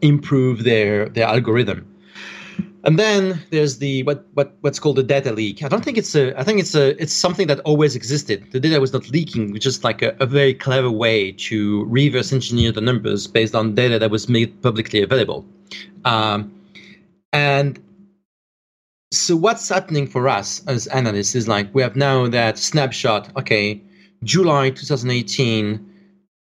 [0.00, 1.86] improve their their algorithm.
[2.84, 5.62] And then there's the what what what's called the data leak.
[5.62, 8.52] I don't think it's a I think it's a it's something that always existed.
[8.52, 12.32] The data was not leaking, which is like a, a very clever way to reverse
[12.32, 15.46] engineer the numbers based on data that was made publicly available.
[16.04, 16.52] Um,
[17.32, 17.82] and
[19.14, 23.30] so what's happening for us as analysts is like we have now that snapshot.
[23.36, 23.80] Okay,
[24.22, 25.90] July 2018.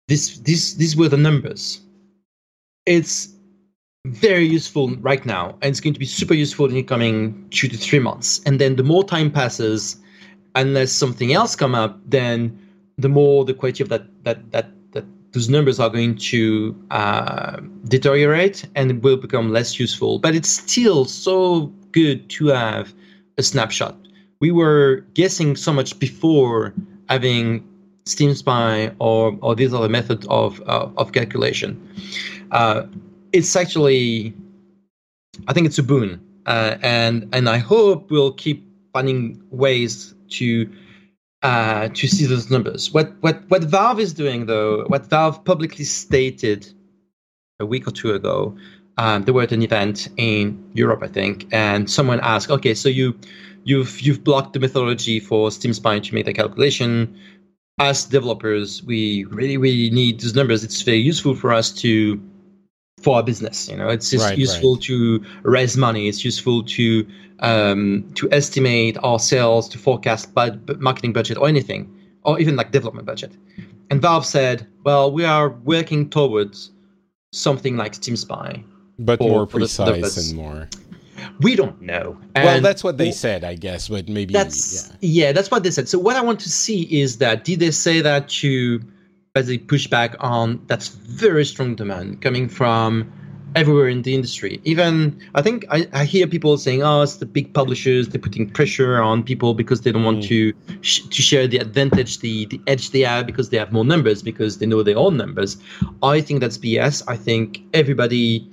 [0.08, 1.80] This this these were the numbers.
[2.86, 3.28] It's
[4.06, 7.68] very useful right now, and it's going to be super useful in the coming two
[7.68, 8.40] to three months.
[8.46, 9.96] And then the more time passes,
[10.54, 12.58] unless something else come up, then
[12.98, 14.70] the more the quality of that that that
[15.32, 20.18] those numbers are going to uh, deteriorate and it will become less useful.
[20.18, 22.94] But it's still so good to have
[23.38, 23.96] a snapshot.
[24.40, 26.74] We were guessing so much before
[27.08, 27.66] having
[28.06, 31.76] Steam Spy or or these other methods of uh, of calculation.
[32.50, 32.86] Uh,
[33.32, 34.34] it's actually,
[35.46, 40.68] I think it's a boon, uh, and and I hope we'll keep finding ways to
[41.42, 42.92] uh, to see those numbers.
[42.92, 46.72] What what what Valve is doing though, what Valve publicly stated
[47.60, 48.56] a week or two ago,
[49.00, 52.88] um, they were at an event in Europe, I think, and someone asked, "Okay, so
[52.88, 53.06] you
[53.64, 56.92] you've you've blocked the methodology for Steam Spy to make the calculation.
[57.78, 60.62] As developers, we really really need those numbers.
[60.64, 62.20] It's very useful for us to."
[63.02, 64.82] For our business, you know, it's just Right, useful right.
[64.82, 66.06] to raise money.
[66.06, 67.06] It's useful to
[67.38, 71.88] um, to estimate our sales, to forecast bud- bu- marketing budget or anything,
[72.24, 73.32] or even like development budget.
[73.90, 76.72] And Valve said, "Well, we are working towards
[77.32, 78.62] something like Steam Spy.
[79.06, 80.68] But for- more for the- the precise and more.
[81.40, 83.88] We don't know." well, that's what they w- said, I guess.
[83.88, 85.26] But maybe That's yeah.
[85.26, 85.32] yeah.
[85.32, 85.86] that's what they said.
[85.88, 88.80] So what I want to see is that did they say that to
[89.34, 93.10] basically push back on that's very strong demand coming from
[93.54, 94.60] everywhere in the industry.
[94.64, 98.08] Even I think I, I hear people saying, "Oh, it's the big publishers.
[98.08, 100.28] They're putting pressure on people because they don't want Mm.
[100.28, 103.84] to sh- to share the advantage, the the edge they have because they have more
[103.84, 105.58] numbers because they know their own numbers."
[106.02, 107.02] I think that's BS.
[107.08, 108.48] I think everybody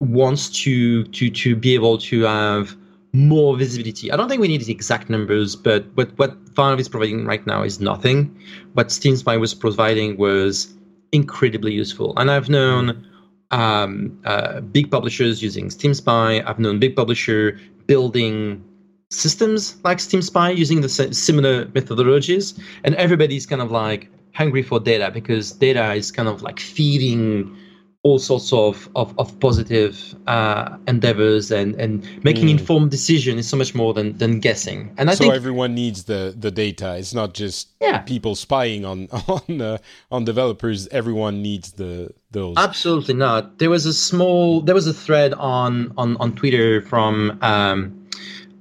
[0.00, 2.76] wants to to to be able to have
[3.12, 4.10] more visibility.
[4.10, 7.46] I don't think we need the exact numbers, but what what Valve is providing right
[7.46, 8.34] now is nothing.
[8.74, 10.72] What Steam Spy was providing was
[11.12, 13.06] incredibly useful, and I've known
[13.50, 16.42] um, uh, big publishers using Steam Spy.
[16.46, 18.64] I've known big publisher building
[19.10, 24.78] systems like Steam Spy using the similar methodologies, and everybody's kind of like hungry for
[24.78, 27.56] data because data is kind of like feeding
[28.02, 32.58] all sorts of of, of positive uh, endeavors and and making Mm.
[32.58, 34.90] informed decision is so much more than than guessing.
[34.96, 36.96] And I so think everyone needs the the data.
[36.96, 37.98] It's not just Yeah.
[37.98, 39.78] people spying on on uh,
[40.10, 40.88] on developers.
[40.88, 42.54] Everyone needs the those.
[42.56, 43.58] Absolutely not.
[43.58, 47.92] There was a small, there was a thread on on on Twitter from um,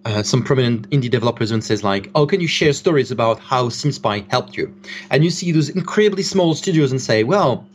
[0.05, 3.69] uh, some prominent indie developers and says like, "Oh, can you share stories about how
[3.69, 4.73] SteamSpy helped you?"
[5.11, 7.65] And you see those incredibly small studios and say, "Well,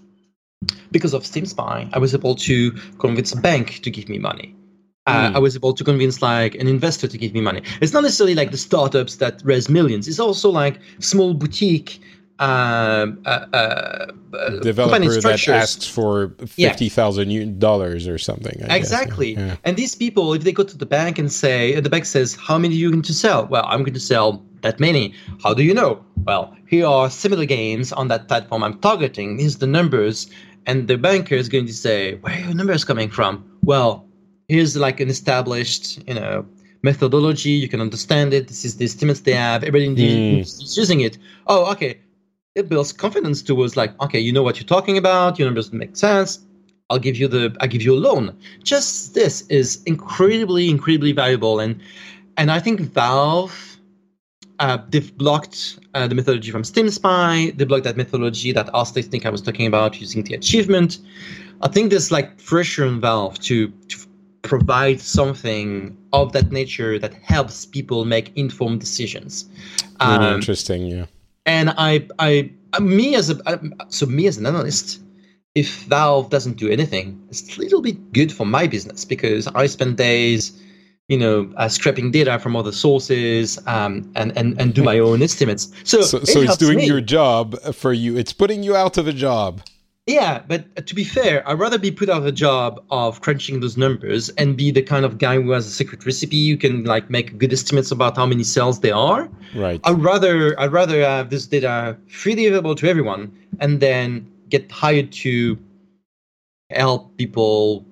[0.90, 4.55] because of Steam SteamSpy, I was able to convince a bank to give me money."
[5.07, 5.37] Uh, Mm.
[5.37, 7.61] I was able to convince like an investor to give me money.
[7.83, 10.09] It's not necessarily like the startups that raise millions.
[10.09, 12.00] It's also like small boutique
[12.40, 16.68] um, uh, uh, uh, company developer that asks for Yeah.
[16.70, 18.57] fifty thousand dollars or something.
[18.57, 18.77] I guess, yeah.
[18.77, 19.35] Exactly.
[19.35, 19.57] Yeah.
[19.64, 22.59] And these people, if they go to the bank and say, the bank says, How
[22.59, 23.47] many are you going to sell?
[23.47, 25.14] Well, I'm going to sell that many.
[25.42, 26.05] How do you know?
[26.25, 29.38] Well, here are similar games on that platform I'm targeting.
[29.38, 30.29] Here's the numbers.
[30.66, 33.44] And the banker is going to say, Where are your numbers coming from?
[33.62, 34.07] Well,
[34.49, 36.47] here's like an established, you know,
[36.83, 37.51] methodology.
[37.51, 38.49] You can understand it.
[38.49, 39.62] This is the estimates they have.
[39.62, 41.16] Everybody in the industry is using it.
[41.47, 42.01] Oh, okay.
[42.55, 45.38] It builds confidence towards like, okay, you know what you're talking about.
[45.38, 46.40] Your numbers make sense.
[46.90, 48.37] I'll give you the I'll give you a loan.
[48.62, 51.81] Just this is incredibly, incredibly valuable, and
[52.37, 53.75] and I think Valve
[54.61, 57.53] uh, they've blocked uh, the methodology from Steam Spy.
[57.57, 60.99] They blocked that methodology that Ars Technica was talking about using the achievement.
[61.62, 63.99] I think there's like pressure on Valve to to
[64.43, 69.47] provide something of that nature that helps people make informed decisions.
[70.01, 70.87] Really Um, interesting.
[70.87, 71.07] Yeah.
[71.46, 75.00] And I, I, uh, me as a, uh, so me as an analyst,
[75.54, 79.66] if Valve doesn't do anything, it's a little bit good for my business because I
[79.66, 80.61] spend days,
[81.09, 85.22] you know, uh, scraping data from other sources, um, and and and do my own
[85.22, 85.70] estimates.
[85.85, 86.87] So, So, it so it's doing me.
[86.87, 88.16] your job for you.
[88.16, 89.61] It's putting you out of a job.
[90.07, 93.23] Yeah, but uh, to be fair, I'd rather be put out of a job of
[93.23, 96.59] crunching those numbers and be the kind of guy who has a secret recipe who
[96.59, 99.31] can like make good estimates about how many cells there are.
[99.55, 99.81] Right.
[99.85, 105.11] I'd rather I'd rather have this data freely available to everyone and then get hired
[105.12, 105.59] to
[106.69, 107.87] help people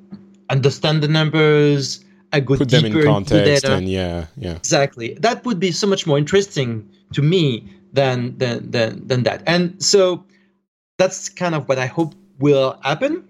[0.51, 4.57] understand the numbers, uh, go Put them deeper in into the context and yeah, yeah.
[4.57, 5.15] Exactly.
[5.15, 9.43] That would be so much more interesting to me than than than, than that.
[9.47, 10.27] And so
[11.03, 13.25] that's kind of what I hope will happen.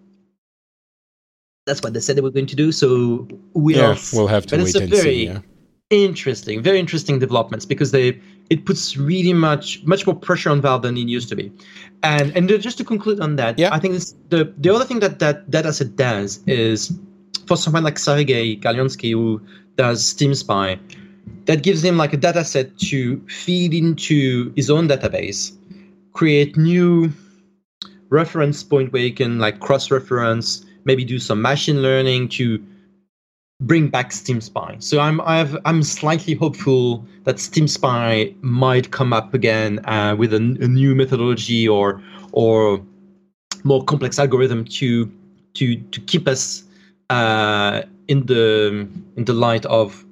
[1.67, 2.71] That's what they said they were going to do.
[2.73, 5.25] So we'll Yeah, we'll have to but it's wait a and very see.
[5.27, 5.41] Yeah.
[5.91, 10.83] interesting, very interesting developments because they it puts really much much more pressure on Valve
[10.83, 11.51] than it used to be.
[12.03, 13.73] And and just to conclude on that, Yeah.
[13.77, 16.93] I think this, the the other thing that that dataset does is
[17.47, 19.41] for someone like Sergey Galyonkin who
[19.77, 20.79] does Steam Spy,
[21.47, 25.57] that gives him like a dataset to feed into his own database
[26.13, 27.11] create new
[28.13, 32.63] reference point where you can like cross-reference, maybe do some machine learning to
[33.61, 34.77] bring back Steam Spy.
[34.79, 40.35] So I'm I've, I'm slightly hopeful that Steam Spy might come up again uh, with
[40.35, 42.85] a, a, new methodology or or
[43.65, 45.11] more complex algorithm to
[45.55, 46.65] to to keep us
[47.11, 50.05] uh, in the in the light of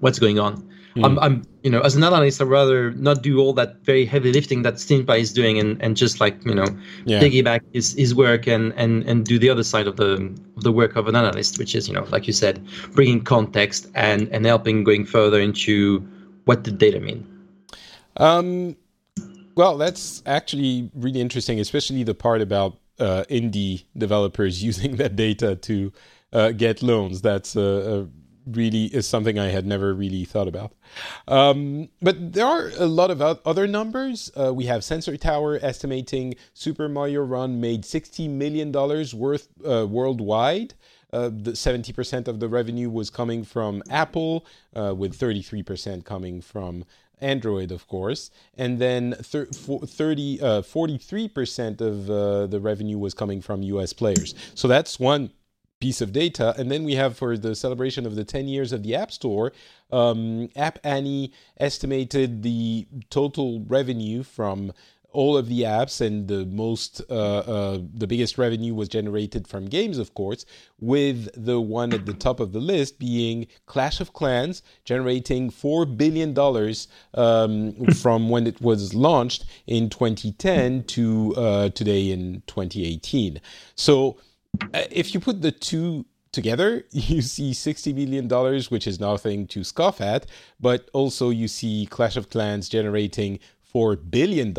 [0.00, 0.69] what's going on.
[0.96, 1.04] Mm.
[1.04, 4.32] I'm, I'm, you know, as an analyst, I'd rather not do all that very heavy
[4.32, 6.66] lifting that Spy is doing, and, and just like you know,
[7.04, 7.20] yeah.
[7.20, 10.14] piggyback his, his work and, and and do the other side of the
[10.56, 13.86] of the work of an analyst, which is you know, like you said, bringing context
[13.94, 16.00] and and helping going further into
[16.44, 17.26] what the data mean.
[18.16, 18.76] Um,
[19.54, 25.54] well, that's actually really interesting, especially the part about uh, indie developers using that data
[25.56, 25.92] to
[26.32, 27.22] uh, get loans.
[27.22, 28.08] That's a, a
[28.56, 30.72] really is something I had never really thought about.
[31.28, 34.30] Um, but there are a lot of other numbers.
[34.38, 40.74] Uh, we have Sensor Tower estimating Super Mario Run made $60 million worth uh, worldwide.
[41.12, 46.84] Uh, the 70% of the revenue was coming from Apple, uh, with 33% coming from
[47.20, 53.40] Android, of course, and then thir- 30, uh, 43% of uh, the revenue was coming
[53.40, 54.34] from US players.
[54.54, 55.30] So that's one
[55.80, 56.54] piece of data.
[56.58, 59.52] And then we have for the celebration of the 10 years of the App Store,
[59.90, 64.72] um, App Annie estimated the total revenue from
[65.12, 69.66] all of the apps and the most uh, uh, the biggest revenue was generated from
[69.66, 70.44] games of course
[70.78, 75.84] with the one at the top of the list being clash of clans generating four
[75.84, 83.40] billion dollars um, from when it was launched in 2010 to uh, today in 2018
[83.74, 84.16] so
[84.72, 88.28] if you put the two together, you see $60 million,
[88.68, 90.26] which is nothing to scoff at,
[90.60, 93.38] but also you see Clash of Clans generating
[93.74, 94.54] $4 billion.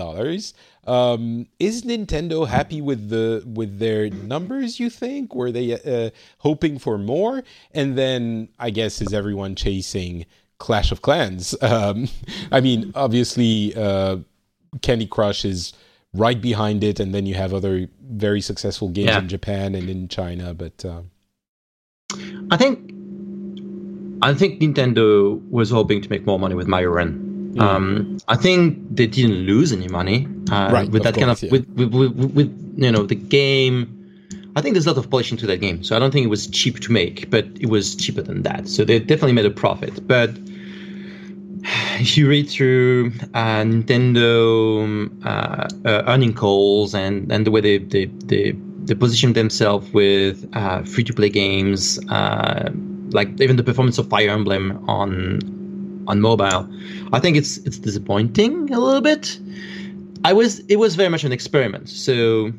[0.88, 4.80] Um, is Nintendo happy with the with their numbers?
[4.80, 5.36] You think?
[5.36, 7.44] Were they uh, hoping for more?
[7.72, 10.26] And then I guess is everyone chasing
[10.58, 11.56] Clash of Clans?
[11.62, 12.08] Um,
[12.52, 14.18] I mean, obviously, uh,
[14.82, 15.74] Candy Crush is
[16.14, 19.20] right behind it, and then you have other very successful games yeah.
[19.20, 20.54] in Japan and in China.
[20.54, 21.02] But uh...
[22.52, 22.92] I think
[24.22, 27.54] I think Nintendo was hoping to make more money with Mario Run.
[27.56, 27.62] Mm.
[27.62, 31.44] Um, I think they didn't lose any money uh, right, with that course, kind of
[31.44, 31.52] yeah.
[31.52, 33.98] with, with, with, with you know the game.
[34.56, 36.30] I think there's a lot of polishing to that game, so I don't think it
[36.30, 38.68] was cheap to make, but it was cheaper than that.
[38.68, 40.06] So they definitely made a profit.
[40.06, 40.32] But
[42.00, 47.78] you read through uh, Nintendo um, uh, uh, earning calls and, and the way they,
[47.78, 48.52] they, they,
[48.86, 52.70] they position themselves with uh, free to play games, uh,
[53.12, 55.40] like even the performance of Fire Emblem on
[56.08, 56.68] on mobile,
[57.14, 59.40] I think it's it's disappointing a little bit.
[60.24, 62.52] I was it was very much an experiment, so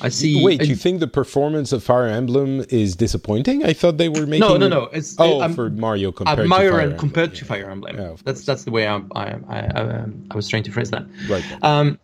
[0.00, 0.42] I see.
[0.44, 3.64] Wait, you think the performance of Fire Emblem is disappointing?
[3.64, 4.40] I thought they were making.
[4.40, 4.84] No, no, no.
[4.92, 6.98] It's oh um, for Mario compared uh, Mario to Fire Emblem.
[6.98, 7.96] compared to Fire Emblem.
[7.96, 11.06] Yeah, that's that's the way I I, I I, was trying to phrase that.
[11.28, 11.44] Right.
[11.62, 12.00] Um,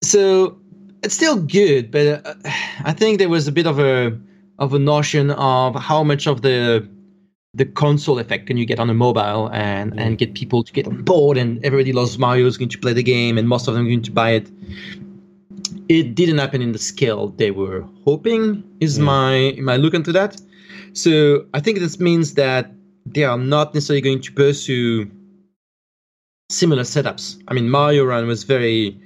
[0.00, 0.60] so
[1.02, 2.34] it's still good, but uh,
[2.84, 4.16] I think there was a bit of a
[4.60, 6.88] of a notion of how much of the
[7.54, 10.00] the console effect can you get on a mobile and mm.
[10.00, 12.92] and get people to get on board and everybody loves Mario is going to play
[12.92, 14.48] the game and most of them are going to buy it
[15.88, 19.04] it didn't happen in the scale they were hoping is mm.
[19.04, 20.40] my my look into that.
[20.92, 22.70] So i think this means that
[23.06, 25.10] they are not necessarily going to pursue
[26.50, 27.42] similar setups.
[27.48, 29.00] I mean mario run was very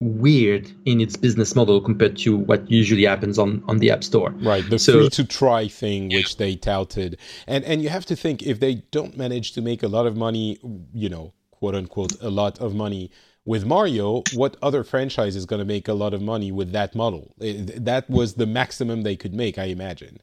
[0.00, 4.30] weird in its business model compared to what usually happens on on the app store.
[4.30, 7.18] Right the so, free to try thing which they touted.
[7.46, 10.16] And and you have to think if they don't manage to make a lot of
[10.16, 10.58] money
[10.92, 13.10] you know quote unquote a lot of money
[13.44, 16.94] with Mario, what other franchise is going to make a lot of money with that
[16.94, 17.34] model?
[17.38, 20.20] That was the maximum they could make, I imagine.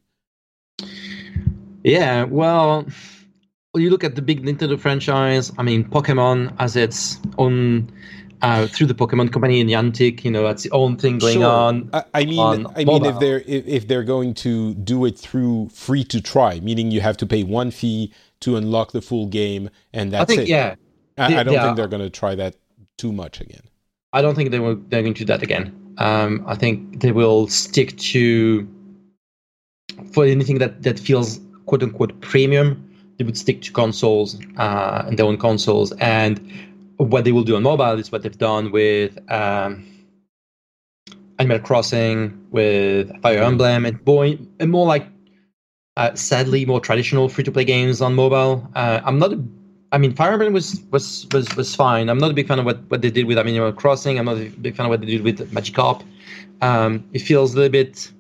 [1.84, 2.86] Yeah, well,
[3.76, 5.52] you look at the big Nintendo franchise.
[5.58, 7.92] I mean, Pokemon as its own
[8.42, 10.24] uh, through the Pokemon Company and Niantic.
[10.24, 11.46] You know, that's the own thing going sure.
[11.46, 11.90] on.
[11.94, 15.18] I, I mean, on I mean, if they're if, if they're going to do it
[15.18, 19.28] through free to try, meaning you have to pay one fee to unlock the full
[19.28, 20.48] game, and that's I think, it.
[20.50, 20.76] Yeah,
[21.18, 22.56] I, I don't think they're going to try that
[23.00, 23.64] too much again.
[24.14, 24.76] I don't think they will.
[24.90, 25.66] They're going to do that again.
[25.98, 28.68] Um, I think they will stick to
[30.14, 32.86] for anything that that feels quote unquote premium.
[33.18, 36.36] They would stick to consoles uh, and their own consoles, and
[36.98, 39.86] what they will do on mobile is what they've done with um,
[41.38, 45.06] Animal Crossing, with Fire Emblem, and boy, and more like
[45.98, 48.70] uh, sadly more traditional free to play games on mobile.
[48.74, 49.44] Uh, I'm not a
[49.92, 52.10] I mean, Fire Emblem was was was was fine.
[52.10, 54.20] I'm not a big fan of what, what they did with Animal Crossing.
[54.20, 56.04] I'm not a big fan of what they did with Magikarp.
[56.62, 58.12] Um, it feels a little bit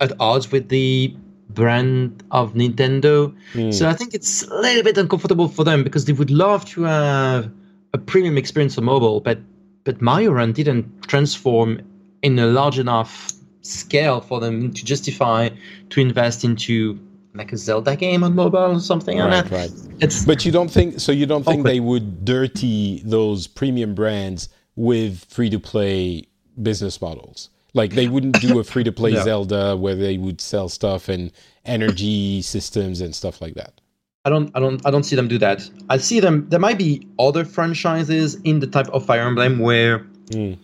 [0.00, 1.14] at odds with the
[1.50, 3.34] brand of Nintendo.
[3.52, 3.72] Mm.
[3.72, 6.82] So I think it's a little bit uncomfortable for them because they would love to
[6.84, 7.50] have
[7.92, 9.38] a premium experience on mobile, but
[9.84, 11.80] but Mario Run didn't transform
[12.22, 13.32] in a large enough
[13.62, 15.48] scale for them to justify
[15.90, 16.98] to invest into
[17.34, 19.18] like a Zelda game on mobile or something.
[19.18, 19.70] Right, right.
[20.00, 21.12] It's but you don't think so?
[21.12, 26.26] You don't think they would dirty those premium brands with free to play
[26.62, 27.50] business models?
[27.74, 29.24] Like they wouldn't do a free to play no.
[29.24, 31.32] Zelda where they would sell stuff and
[31.64, 33.80] energy systems and stuff like that.
[34.24, 35.68] I don't, I don't, I don't see them do that.
[35.88, 36.48] I see them.
[36.48, 40.56] There might be other franchises in the type of Fire Emblem where, mm.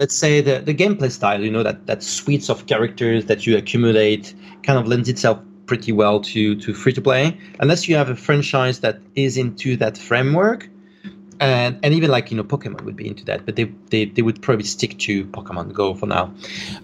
[0.00, 3.56] let's say, the the gameplay style, you know, that that suites of characters that you
[3.56, 7.38] accumulate, kind of lends itself pretty well to to free to play.
[7.60, 10.68] Unless you have a franchise that is into that framework,
[11.40, 14.22] and and even like you know Pokemon would be into that, but they they, they
[14.22, 16.32] would probably stick to Pokemon Go for now.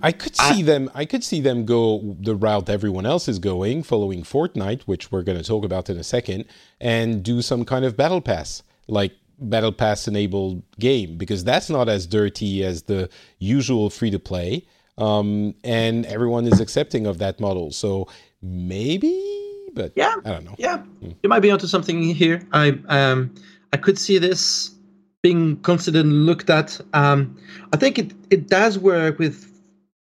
[0.03, 0.91] I could see I, them.
[0.95, 5.23] I could see them go the route everyone else is going, following Fortnite, which we're
[5.23, 6.45] going to talk about in a second,
[6.81, 11.89] and do some kind of battle pass, like battle pass enabled game, because that's not
[11.89, 13.09] as dirty as the
[13.39, 14.67] usual free to play,
[14.99, 17.71] um, and everyone is accepting of that model.
[17.71, 18.09] So
[18.43, 20.55] maybe, but yeah, I don't know.
[20.59, 21.11] Yeah, hmm.
[21.23, 22.47] you might be onto something here.
[22.53, 23.35] I um
[23.73, 24.73] I could see this
[25.23, 26.81] being considered and looked at.
[26.93, 27.39] Um,
[27.73, 29.49] I think it, it does work with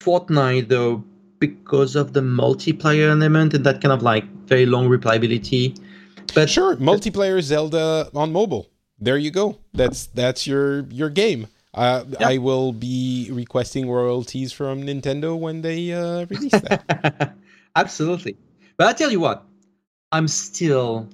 [0.02, 1.04] Fortnite though
[1.40, 5.78] because of the multiplayer element and that kind of like very long replayability.
[6.34, 8.68] But sure, multiplayer Zelda on mobile.
[9.00, 9.58] There you go.
[9.74, 11.48] That's that's your your game.
[11.74, 12.22] Uh, yep.
[12.22, 17.34] I will be requesting royalties from Nintendo when they uh, release that.
[17.76, 18.36] Absolutely.
[18.78, 19.44] But I tell you what,
[20.12, 21.08] I'm still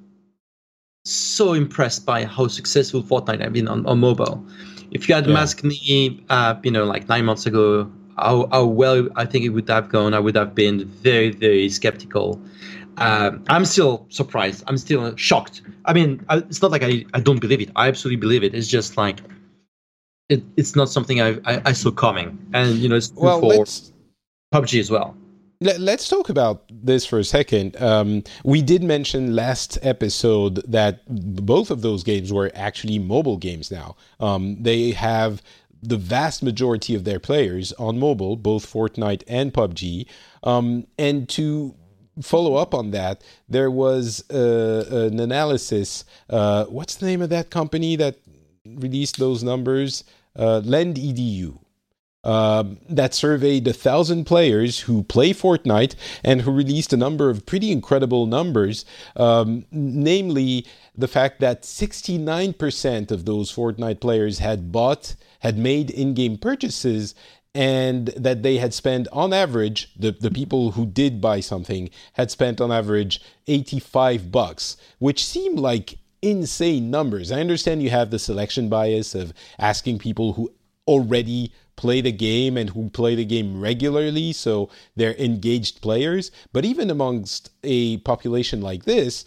[1.05, 4.45] so impressed by how successful Fortnite have been on, on mobile.
[4.91, 5.39] If you had yeah.
[5.39, 9.49] asked me, uh, you know, like nine months ago, how, how well I think it
[9.49, 12.41] would have gone, I would have been very, very skeptical.
[12.97, 14.63] Uh, I'm still surprised.
[14.65, 15.61] I'm still shocked.
[15.85, 17.69] I mean, I, it's not like I, I don't believe it.
[17.75, 18.55] I absolutely believe it.
[18.55, 19.21] It's just like
[20.29, 22.39] it, it's not something I, I, I saw coming.
[22.53, 23.65] And you know, it's well, for
[24.51, 25.15] PUBG as well.
[25.59, 27.81] Let, us talk about this for a second.
[27.81, 33.71] Um, we did mention last episode that both of those games were actually mobile games
[33.71, 33.95] now.
[34.19, 35.41] Um, they have
[35.81, 40.05] the vast majority of their players on mobile, both Fortnite and PUBG.
[40.43, 41.73] Um, and to
[42.21, 46.05] follow up on that, there was uh, an analysis.
[46.29, 48.17] Uh, what's the name of that company that
[48.63, 50.03] released those numbers?
[50.35, 50.61] Uh,
[52.27, 57.45] um, that surveyed a thousand players who play Fortnite and who released a number of
[57.45, 58.83] pretty incredible numbers,
[59.15, 66.13] um, namely the fact that 69% of those Fortnite players had bought, had made in
[66.13, 67.15] game purchases,
[67.55, 72.29] and that they had spent on average, the, the people who did buy something had
[72.29, 77.31] spent on average 85 bucks, which seemed like insane numbers.
[77.31, 80.51] I understand you have the selection bias of asking people who
[80.87, 86.31] already play the game and who play the game regularly, so they're engaged players.
[86.51, 89.23] But even amongst a population like this,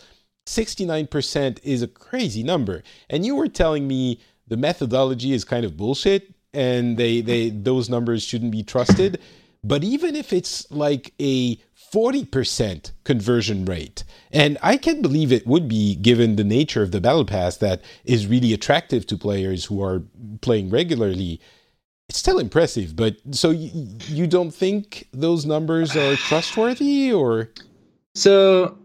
[0.46, 2.82] 69% is a crazy number.
[3.08, 7.88] And you were telling me the methodology is kind of bullshit and they, they those
[7.88, 9.20] numbers shouldn't be trusted.
[9.62, 11.56] But even if it's like a
[11.92, 14.04] 40% conversion rate.
[14.30, 17.82] And I can believe it would be given the nature of the Battle Pass that
[18.04, 20.02] is really attractive to players who are
[20.40, 21.40] playing regularly
[22.10, 23.70] it's still impressive, but so you,
[24.08, 27.48] you don't think those numbers are trustworthy or?
[28.16, 28.76] So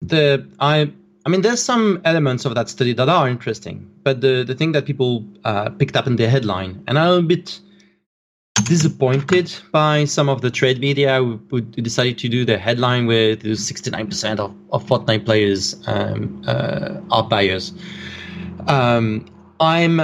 [0.00, 0.92] the I
[1.26, 4.70] I mean there's some elements of that study that are interesting, but the the thing
[4.72, 7.58] that people uh, picked up in the headline, and I'm a bit
[8.62, 13.42] disappointed by some of the trade media who, who decided to do the headline with
[13.42, 17.72] 69% of, of Fortnite players um, uh, are buyers.
[18.66, 19.26] Um,
[19.58, 20.02] I'm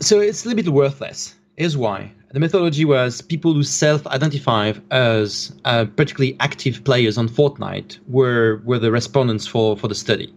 [0.00, 2.12] so it's a little bit worthless Here's why.
[2.32, 8.80] The methodology was people who self-identify as uh, particularly active players on Fortnite were were
[8.80, 10.34] the respondents for for the study.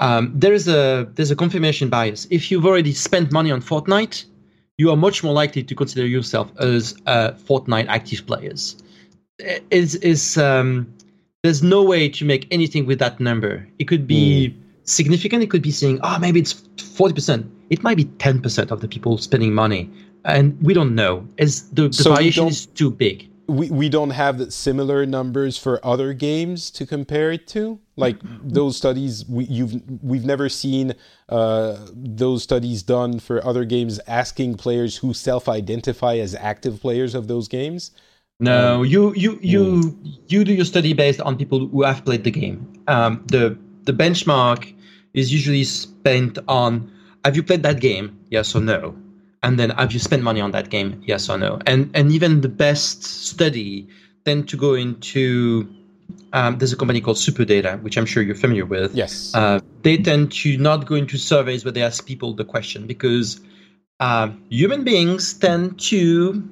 [0.00, 2.26] Um, there is a there's a confirmation bias.
[2.30, 4.24] If you've already spent money on Fortnite,
[4.78, 8.82] you are much more likely to consider yourself as uh, Fortnite active players.
[9.70, 10.94] Is is um,
[11.42, 13.68] there's no way to make anything with that number.
[13.78, 14.88] It could be mm.
[14.88, 15.42] significant.
[15.42, 16.52] It could be saying, oh, maybe it's
[16.96, 17.44] forty percent.
[17.68, 19.90] It might be ten percent of the people spending money
[20.24, 21.26] and we don't know.
[21.38, 23.28] as the, the so variation is too big.
[23.48, 28.16] we, we don't have the similar numbers for other games to compare it to like
[28.42, 30.94] those studies we, you've we've never seen
[31.28, 37.28] uh, those studies done for other games asking players who self-identify as active players of
[37.28, 37.90] those games
[38.40, 40.18] no um, you you you mm.
[40.28, 43.92] you do your study based on people who have played the game um, the the
[43.92, 44.72] benchmark
[45.14, 46.90] is usually spent on
[47.24, 48.96] have you played that game yes or no
[49.42, 51.02] and then have you spent money on that game?
[51.06, 51.58] Yes or no?
[51.66, 53.88] And and even the best study
[54.24, 55.68] tend to go into
[56.32, 58.94] um, there's a company called SuperData which i'm sure you're familiar with.
[58.94, 59.32] Yes.
[59.34, 63.40] Uh, they tend to not go into surveys where they ask people the question because
[64.00, 66.42] uh, human beings tend to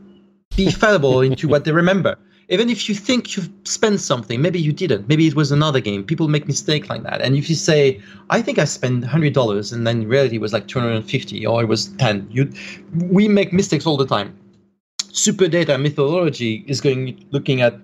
[0.57, 2.17] be fallible into what they remember
[2.51, 5.09] even if you think you've spent something, maybe you didn't.
[5.09, 6.03] Maybe it was another game.
[6.03, 7.23] People make mistakes like that.
[7.23, 10.41] And if you say, I think I spent hundred dollars, and then in reality it
[10.41, 12.51] was like two hundred and fifty, or it was ten, you,
[12.93, 14.37] we make mistakes all the time.
[14.99, 17.79] SuperData methodology is going looking at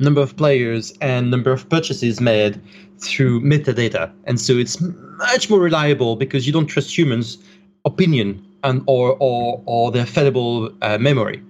[0.00, 2.60] number of players and number of purchases made
[2.98, 7.38] through metadata, and so it's much more reliable because you don't trust humans'
[7.84, 11.40] opinion and or or or their fallible uh, memory.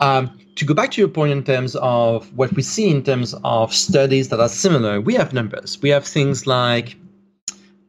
[0.00, 3.32] Um, to go back to your point in terms of what we see in terms
[3.44, 5.80] of studies that are similar, we have numbers.
[5.80, 6.96] We have things like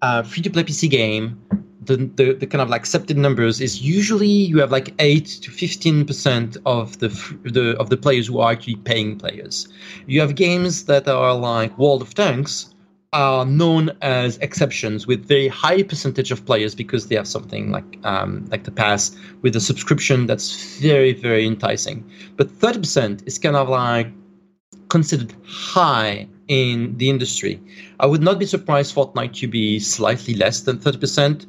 [0.03, 1.41] uh, free to play PC game.
[1.82, 5.49] The, the, the kind of like accepted numbers is usually you have like eight to
[5.49, 7.07] fifteen percent of the
[7.43, 9.67] the of the players who are actually paying players.
[10.05, 12.76] You have games that are like World of Tanks,
[13.12, 17.97] are known as exceptions with very high percentage of players because they have something like
[18.03, 22.03] um, like the pass with a subscription that's very very enticing.
[22.38, 24.12] But thirty percent is kind of like
[24.89, 27.60] considered high in the industry.
[27.99, 31.47] I would not be surprised Fortnite to be slightly less than thirty percent,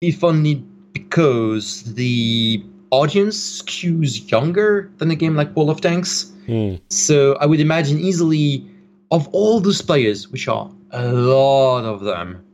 [0.00, 6.32] if only because the audience skews younger than a game like World of Tanks.
[6.46, 6.80] Mm.
[6.90, 8.64] So I would imagine easily
[9.10, 12.44] of all those players, which are a lot of them.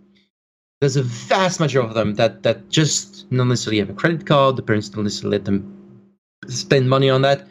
[0.80, 4.56] There's a vast majority of them that that just not necessarily have a credit card.
[4.56, 5.76] The parents don't necessarily let them
[6.48, 7.46] spend money on that,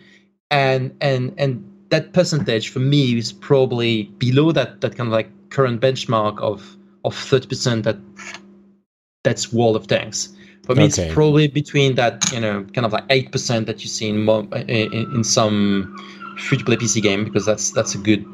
[0.50, 5.30] and and and that percentage for me is probably below that that kind of like
[5.52, 6.76] current benchmark of
[7.06, 7.84] of thirty percent.
[7.84, 7.98] That
[9.24, 10.30] that's World of Tanks.
[10.66, 11.04] For me, okay.
[11.06, 14.28] it's probably between that you know kind of like eight percent that you see in,
[14.28, 15.96] in, in some
[16.40, 18.26] free to play PC game because that's that's a good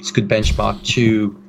[0.00, 1.39] it's a good benchmark to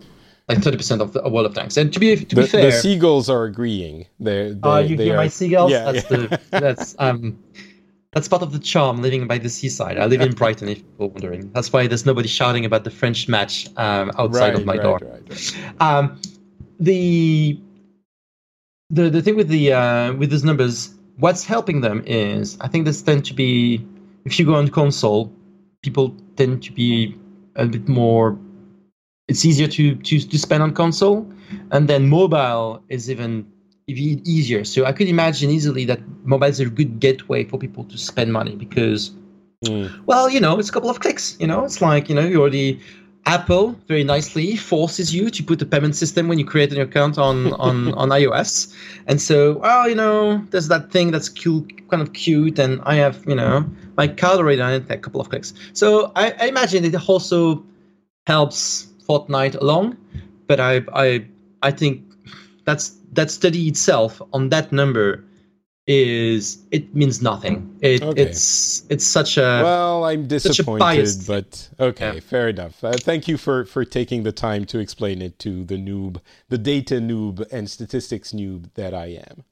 [0.54, 1.78] like thirty percent of the World of Tanks.
[1.78, 4.06] And to be to the, be fair, the seagulls are agreeing.
[4.20, 5.72] They, oh, you they hear are, my seagulls?
[5.72, 6.18] Yeah, that's yeah.
[6.18, 7.38] the that's um
[8.12, 9.98] that's part of the charm living by the seaside.
[9.98, 11.52] I live in Brighton, if people are wondering.
[11.54, 14.84] That's why there's nobody shouting about the French match um, outside right, of my right,
[14.84, 15.00] door.
[15.02, 16.20] Right, um,
[16.80, 17.58] the
[18.90, 22.86] the the thing with the uh, with these numbers, what's helping them is I think
[22.86, 23.86] this tend to be
[24.26, 25.32] if you go on console,
[25.82, 27.16] people tend to be
[27.56, 28.38] a bit more
[29.32, 31.26] it's easier to, to, to spend on console.
[31.72, 33.48] And then mobile is even
[33.88, 34.64] even easier.
[34.64, 38.32] So I could imagine easily that mobile is a good gateway for people to spend
[38.32, 39.12] money because,
[39.66, 39.90] mm.
[40.06, 41.38] well, you know, it's a couple of clicks.
[41.40, 42.80] You know, it's like you know, you already
[43.26, 47.18] Apple very nicely forces you to put a payment system when you create an account
[47.18, 48.74] on on on iOS,
[49.08, 52.96] and so well, you know, there's that thing that's cute, kind of cute, and I
[52.96, 53.66] have you know
[53.98, 55.54] my card already on it, a couple of clicks.
[55.74, 57.64] So I, I imagine it also
[58.28, 59.98] helps Fortnite along,
[60.48, 61.26] but I I
[61.62, 62.04] I think
[62.66, 65.26] that's that study itself on that number
[65.88, 67.78] is it means nothing.
[67.82, 68.22] It, okay.
[68.22, 70.06] It's it's such a well.
[70.06, 72.20] I'm disappointed, but okay, yeah.
[72.20, 72.84] fair enough.
[72.84, 76.58] Uh, thank you for for taking the time to explain it to the noob, the
[76.58, 79.44] data noob and statistics noob that I am.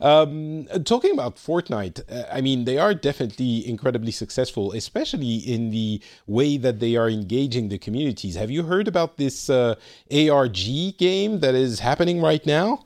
[0.00, 6.00] Um, talking about Fortnite, uh, I mean, they are definitely incredibly successful, especially in the
[6.26, 8.36] way that they are engaging the communities.
[8.36, 9.74] Have you heard about this uh,
[10.12, 12.84] ARG game that is happening right now?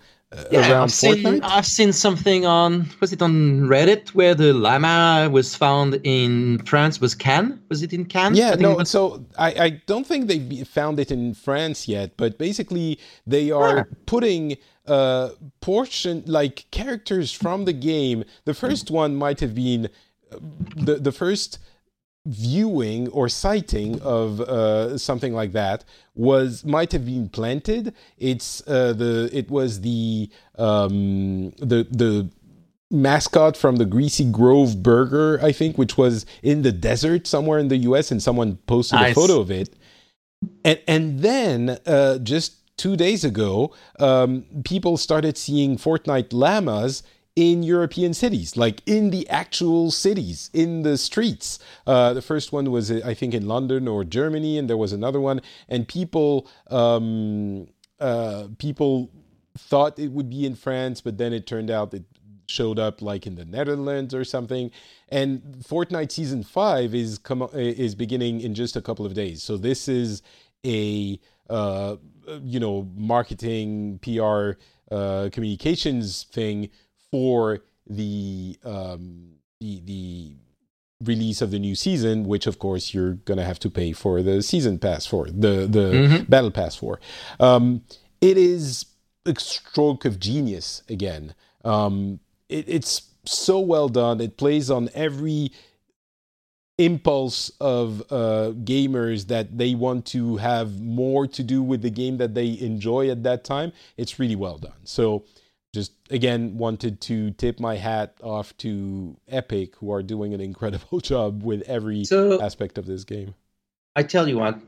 [0.50, 5.54] Yeah, I've seen, I've seen something on was it on Reddit where the llama was
[5.54, 7.00] found in France?
[7.00, 7.58] Was Cannes?
[7.68, 8.36] Was it in Cannes?
[8.36, 8.90] Yeah no was...
[8.90, 13.76] so I, I don't think they found it in France yet but basically they are
[13.76, 13.84] yeah.
[14.06, 14.56] putting
[14.86, 15.30] uh,
[15.60, 18.24] portion like characters from the game.
[18.44, 19.88] The first one might have been
[20.32, 20.38] uh,
[20.76, 21.58] the the first
[22.26, 27.94] viewing or sighting of uh, something like that was might have been planted.
[28.18, 32.28] It's uh, the it was the um, the the
[32.90, 37.68] mascot from the Greasy Grove Burger, I think, which was in the desert somewhere in
[37.68, 38.10] the U.S.
[38.10, 39.12] and someone posted nice.
[39.12, 39.74] a photo of it.
[40.64, 47.02] And and then uh, just two days ago, um, people started seeing Fortnite llamas
[47.34, 51.58] in European cities, like in the actual cities, in the streets.
[51.86, 55.20] Uh, the first one was, I think, in London or Germany, and there was another
[55.20, 55.40] one.
[55.68, 57.68] And people, um,
[58.00, 59.10] uh, people
[59.56, 62.04] thought it would be in France, but then it turned out it
[62.48, 64.70] showed up like in the Netherlands or something.
[65.08, 69.42] And Fortnite season five is com- is beginning in just a couple of days.
[69.42, 70.22] So this is
[70.66, 71.18] a
[71.48, 71.96] uh,
[72.42, 74.52] you know marketing PR
[74.90, 76.68] uh, communications thing
[77.12, 80.36] for the um, the the
[81.04, 84.42] release of the new season, which of course you're gonna have to pay for the
[84.42, 86.24] season pass for the the mm-hmm.
[86.24, 86.98] battle pass for.
[87.38, 87.82] Um,
[88.20, 88.86] it is
[89.26, 91.34] a stroke of genius again.
[91.64, 94.20] Um, it, it's so well done.
[94.20, 95.52] It plays on every
[96.78, 102.16] impulse of uh, gamers that they want to have more to do with the game
[102.16, 103.72] that they enjoy at that time.
[103.96, 104.84] It's really well done.
[104.84, 105.24] So
[105.72, 111.00] just again wanted to tip my hat off to Epic, who are doing an incredible
[111.12, 113.34] job with every so, aspect of this game.
[113.96, 114.58] I tell you what,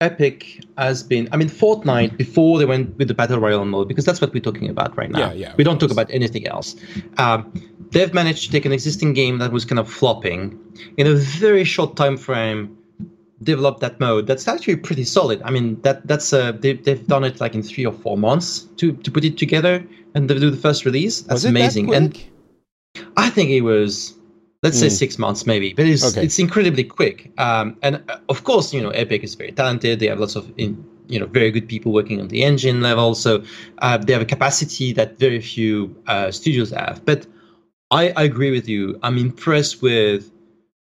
[0.00, 1.28] Epic has been.
[1.32, 4.42] I mean, Fortnite before they went with the battle royale mode, because that's what we're
[4.42, 5.18] talking about right now.
[5.18, 5.54] Yeah, yeah.
[5.56, 6.76] We don't talk about anything else.
[7.18, 7.52] Um,
[7.90, 10.58] they've managed to take an existing game that was kind of flopping
[10.96, 12.78] in a very short time frame
[13.42, 17.22] develop that mode that's actually pretty solid i mean that that's uh they, they've done
[17.22, 19.84] it like in three or four months to to put it together
[20.14, 21.22] and they do the first release?
[21.22, 22.24] That's amazing that and
[23.16, 24.14] i think it was
[24.62, 24.80] let's mm.
[24.80, 24.94] say hmm.
[24.94, 26.24] six months maybe but it's okay.
[26.24, 27.32] it's incredibly quick.
[27.38, 30.00] Um and uh, of course you know epic is very talented.
[30.00, 33.14] They have lots of in, you know very good people working on the engine level.
[33.14, 33.42] So
[33.78, 37.04] uh, they have a capacity that very few uh, studios have.
[37.04, 37.26] But
[37.90, 38.98] I, I agree with you.
[39.02, 40.30] I'm impressed with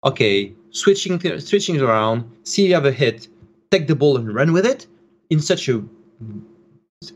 [0.05, 3.29] okay switching switching around, see you have a hit,
[3.71, 4.87] take the ball and run with it
[5.31, 5.83] in such a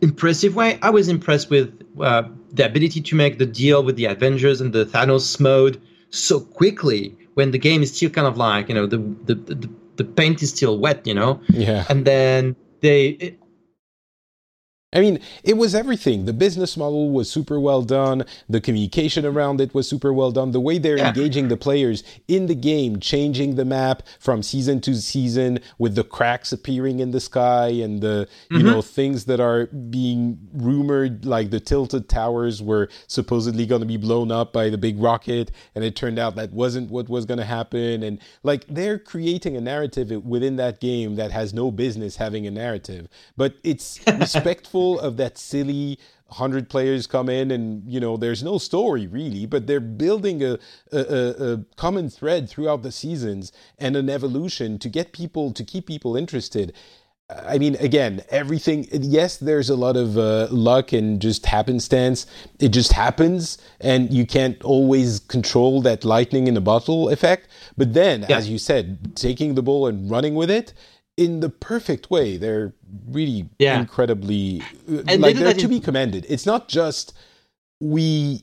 [0.02, 0.78] impressive way.
[0.82, 4.72] I was impressed with uh, the ability to make the deal with the Avengers and
[4.72, 8.86] the Thanos mode so quickly when the game is still kind of like you know
[8.86, 11.40] the the the, the paint is still wet, you know.
[11.48, 11.84] Yeah.
[11.88, 13.36] And then they
[14.92, 16.24] I mean, it was everything.
[16.24, 18.24] The business model was super well done.
[18.48, 20.50] The communication around it was super well done.
[20.50, 21.08] The way they're yeah.
[21.08, 26.02] engaging the players in the game, changing the map from season to season with the
[26.02, 28.56] cracks appearing in the sky and the, mm-hmm.
[28.56, 33.86] you know, things that are being rumored, like the tilted towers were supposedly going to
[33.86, 35.52] be blown up by the big rocket.
[35.76, 38.02] And it turned out that wasn't what was going to happen.
[38.02, 42.50] And like they're creating a narrative within that game that has no business having a
[42.50, 45.98] narrative, but it's respectful of that silly
[46.30, 50.58] 100 players come in and you know there's no story really but they're building a,
[50.92, 55.86] a, a, common thread throughout the seasons and an evolution to get people to keep
[55.86, 56.72] people interested.
[57.28, 62.26] I mean again everything yes there's a lot of uh, luck and just happenstance.
[62.60, 67.48] It just happens and you can't always control that lightning in a bottle effect.
[67.76, 68.36] But then yeah.
[68.36, 70.74] as you said taking the ball and running with it
[71.20, 72.38] in the perfect way.
[72.38, 72.72] They're
[73.10, 73.78] really yeah.
[73.78, 76.24] incredibly and like they're to be commended.
[76.28, 77.12] It's not just
[77.78, 78.42] we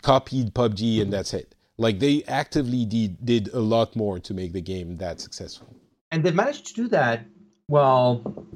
[0.00, 1.54] copied PUBG and that's it.
[1.76, 5.76] Like they actively did, did a lot more to make the game that successful.
[6.10, 7.26] And they've managed to do that
[7.66, 8.46] while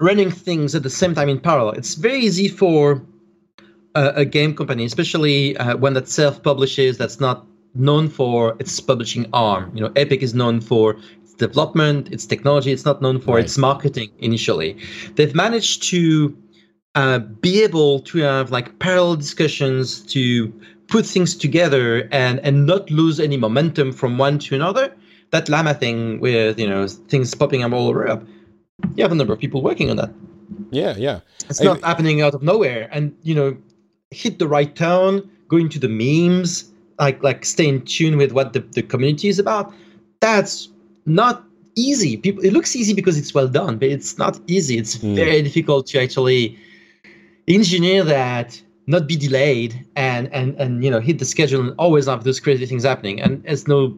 [0.00, 1.74] running things at the same time in parallel.
[1.74, 3.04] It's very easy for
[3.94, 9.26] a, a game company, especially uh, one that self-publishes, that's not known for its publishing
[9.32, 9.70] arm.
[9.74, 10.96] You know, Epic is known for
[11.38, 12.72] development, its technology.
[12.72, 13.44] It's not known for right.
[13.44, 14.76] its marketing initially.
[15.14, 16.36] They've managed to
[16.94, 20.52] uh, be able to have like parallel discussions to
[20.88, 24.94] put things together and and not lose any momentum from one to another.
[25.30, 28.28] That llama thing with you know things popping up all over Europe.
[28.94, 30.10] You have a number of people working on that.
[30.70, 31.20] Yeah, yeah.
[31.48, 33.56] It's I, not happening out of nowhere, and you know,
[34.10, 38.52] hit the right tone, go into the memes, like like stay in tune with what
[38.52, 39.72] the, the community is about.
[40.20, 40.68] That's
[41.06, 41.44] not
[41.76, 42.16] easy.
[42.16, 44.78] People, it looks easy because it's well done, but it's not easy.
[44.78, 45.14] It's mm.
[45.14, 46.58] very difficult to actually
[47.48, 52.06] engineer that, not be delayed, and and and you know hit the schedule and always
[52.06, 53.20] have those crazy things happening.
[53.20, 53.96] And it's no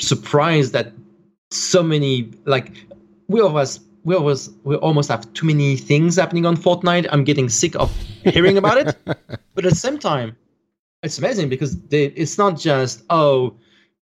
[0.00, 0.92] surprise that
[1.50, 2.72] so many like
[3.28, 7.06] we always we always we almost have too many things happening on Fortnite.
[7.10, 7.94] I'm getting sick of
[8.24, 10.36] hearing about it, but at the same time,
[11.02, 13.54] it's amazing because they, it's not just oh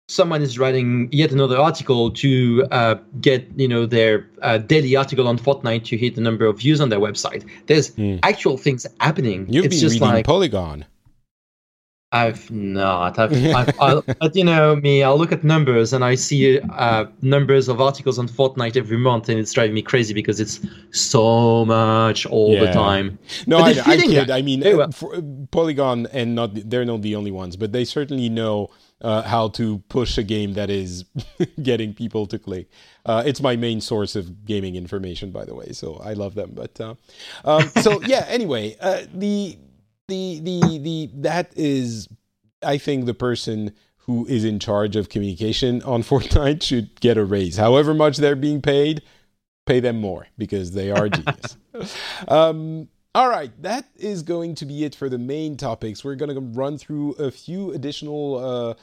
[0.08, 5.28] someone is writing yet another article to uh, get you know their uh, daily article
[5.28, 7.48] on Fortnite to hit the number of views on their website.
[7.66, 8.20] There's mm.
[8.22, 9.46] actual things happening.
[9.48, 10.84] You've it's been just reading like Polygon.
[12.12, 13.18] I've not.
[13.18, 15.02] I've, I've I'll, but you know me.
[15.02, 19.28] I'll look at numbers and I see uh, numbers of articles on Fortnite every month,
[19.28, 22.66] and it's driving me crazy because it's so much all Yeah.
[22.66, 23.18] the time.
[23.48, 25.12] No, I, I that- I mean, uh, well.
[25.12, 28.70] uh, Polygon and not they're not the only ones, but they certainly know
[29.04, 31.04] uh, how to push a game that is
[31.62, 32.68] getting people to click.
[33.04, 36.52] Uh, it's my main source of gaming information, by the way, so I love them.
[36.54, 36.94] But uh,
[37.44, 38.24] um, so yeah.
[38.28, 39.58] Anyway, uh, the
[40.08, 42.08] the the the that is,
[42.62, 47.24] I think, the person who is in charge of communication on Fortnite should get a
[47.24, 47.58] raise.
[47.58, 49.02] However much they're being paid,
[49.66, 51.58] pay them more because they are genius.
[52.28, 56.04] um, all right, that is going to be it for the main topics.
[56.04, 58.74] We're going to run through a few additional uh,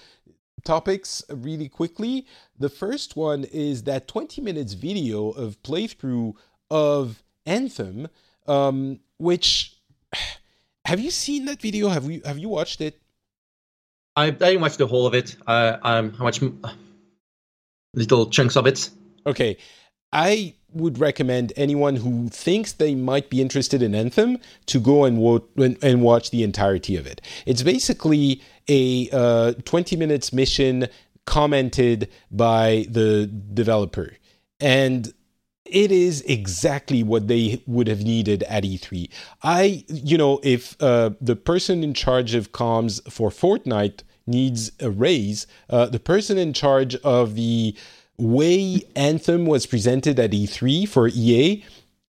[0.63, 2.25] topics really quickly.
[2.57, 6.35] The first one is that 20 minutes video of playthrough
[6.69, 8.07] of Anthem,
[8.47, 9.75] um, which
[10.85, 11.89] have you seen that video?
[11.89, 13.01] Have you have you watched it?
[14.15, 15.35] I, I didn't watch the whole of it.
[15.45, 16.43] I I'm I watched
[17.93, 18.89] little chunks of it.
[19.25, 19.57] Okay,
[20.11, 25.17] I would recommend anyone who thinks they might be interested in Anthem to go and,
[25.17, 27.21] wo- and, watch the entirety of it.
[27.45, 30.87] It's basically a uh, 20 minutes mission
[31.25, 34.13] commented by the developer.
[34.59, 35.13] And
[35.65, 39.09] it is exactly what they would have needed at E3.
[39.41, 44.89] I, you know, if uh, the person in charge of comms for Fortnite needs a
[44.89, 47.75] raise, uh, the person in charge of the
[48.21, 51.63] way Anthem was presented at E3 for EA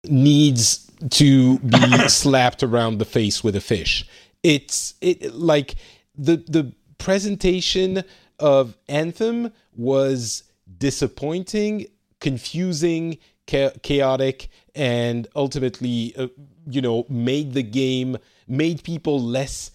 [0.05, 4.07] needs to be slapped around the face with a fish.
[4.43, 5.77] It's it like
[6.17, 8.05] the the presentation
[8.39, 10.45] of Anthem was
[10.79, 11.87] disappointing,
[12.21, 16.29] confusing, cha- chaotic, and ultimately, uh,
[16.67, 19.71] you know, made the game made people less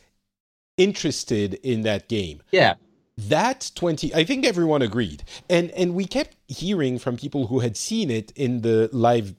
[0.78, 2.76] interested in that game Yeah.
[3.18, 5.24] That 20 i think everyone agreed.
[5.50, 9.34] And and we kept hearing from people who had seen it in the live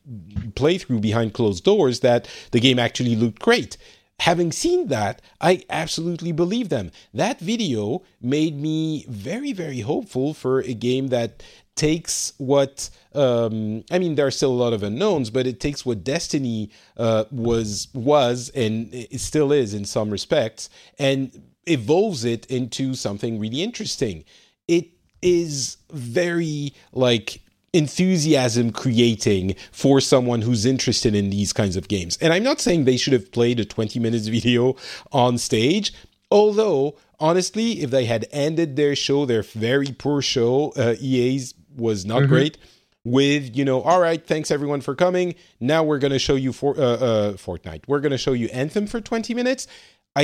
[0.55, 3.77] playthrough behind closed doors that the game actually looked great.
[4.21, 6.91] Having seen that i absolutely believe them.
[7.15, 11.43] That video made me very very hopeful for a game that
[11.77, 15.87] takes what um, I mean, there are still a lot of unknowns, but it takes
[15.87, 20.69] what Destiny uh, was was and it still is in some respects,
[20.99, 24.25] and evolves it into something really interesting.
[24.67, 24.89] It
[25.23, 27.41] is very like
[27.73, 32.17] enthusiasm creating for someone who's interested in these kinds of games.
[32.21, 34.77] And I'm not saying they should have played a 20 minutes video
[35.13, 35.93] on stage,
[36.31, 42.05] although honestly, if they had ended their show, their very poor show, uh, EA's was
[42.05, 42.59] not great.
[43.05, 45.35] With you know, all right, thanks everyone for coming.
[45.61, 47.85] Now we're going to show you for uh, uh, Fortnite.
[47.87, 49.67] We're going to show you Anthem for 20 minutes.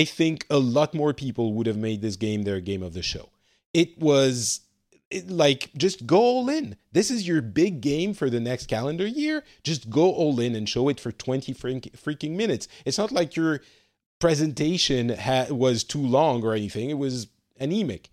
[0.00, 3.02] I think a lot more people would have made this game their game of the
[3.02, 3.26] show.
[3.72, 4.60] It was
[5.10, 6.76] it, like just go all in.
[6.92, 9.44] This is your big game for the next calendar year.
[9.62, 12.66] Just go all in and show it for 20 freaking minutes.
[12.84, 13.60] It's not like your
[14.18, 16.90] presentation ha- was too long or anything.
[16.90, 17.28] It was
[17.60, 18.10] anemic.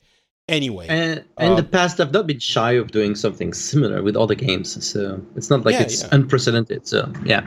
[0.47, 4.17] Anyway, And in Uh, the past, I've not been shy of doing something similar with
[4.17, 6.09] other games, so it's not like Yeah, it's yeah.
[6.11, 6.85] unprecedented.
[6.87, 7.43] So yeah,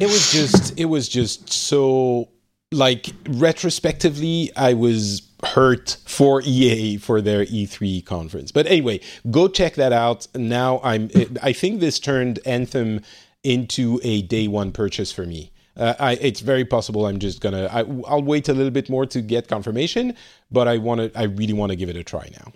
[0.00, 2.28] it was just it was just so
[2.72, 8.50] like retrospectively i was hurt for ea for their e3 conference.
[8.50, 9.00] But anyway
[9.30, 10.26] go check that out.
[10.34, 11.10] Now i'm
[11.42, 13.02] i think this turned anthem
[13.44, 15.52] into a day one purchase for me.
[15.76, 19.04] Uh, I, it's very possible i'm just gonna I, i'll wait a little bit more
[19.04, 20.14] to get confirmation
[20.50, 22.50] but i want to i really want to give it a try now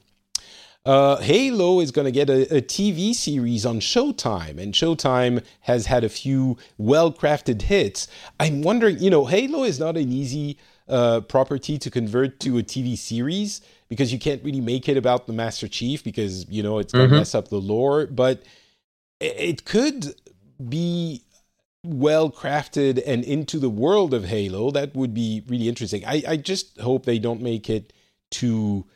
[0.87, 5.87] uh, Halo is going to get a, a TV series on Showtime, and Showtime has
[5.87, 8.09] had a few well crafted hits.
[8.39, 10.59] I'm wondering, you know, Halo is not an easy
[10.89, 15.27] uh, property to convert to a TV series because you can't really make it about
[15.27, 17.19] the Master Chief because, you know, it's going to Mhm.
[17.19, 18.43] mess up the lore, but
[19.21, 20.15] it, it could
[20.69, 21.23] be
[21.85, 24.71] well crafted and into the world of Halo.
[24.71, 26.05] That would be really interesting.
[26.07, 27.93] I, I just hope they don't make it
[28.31, 28.87] too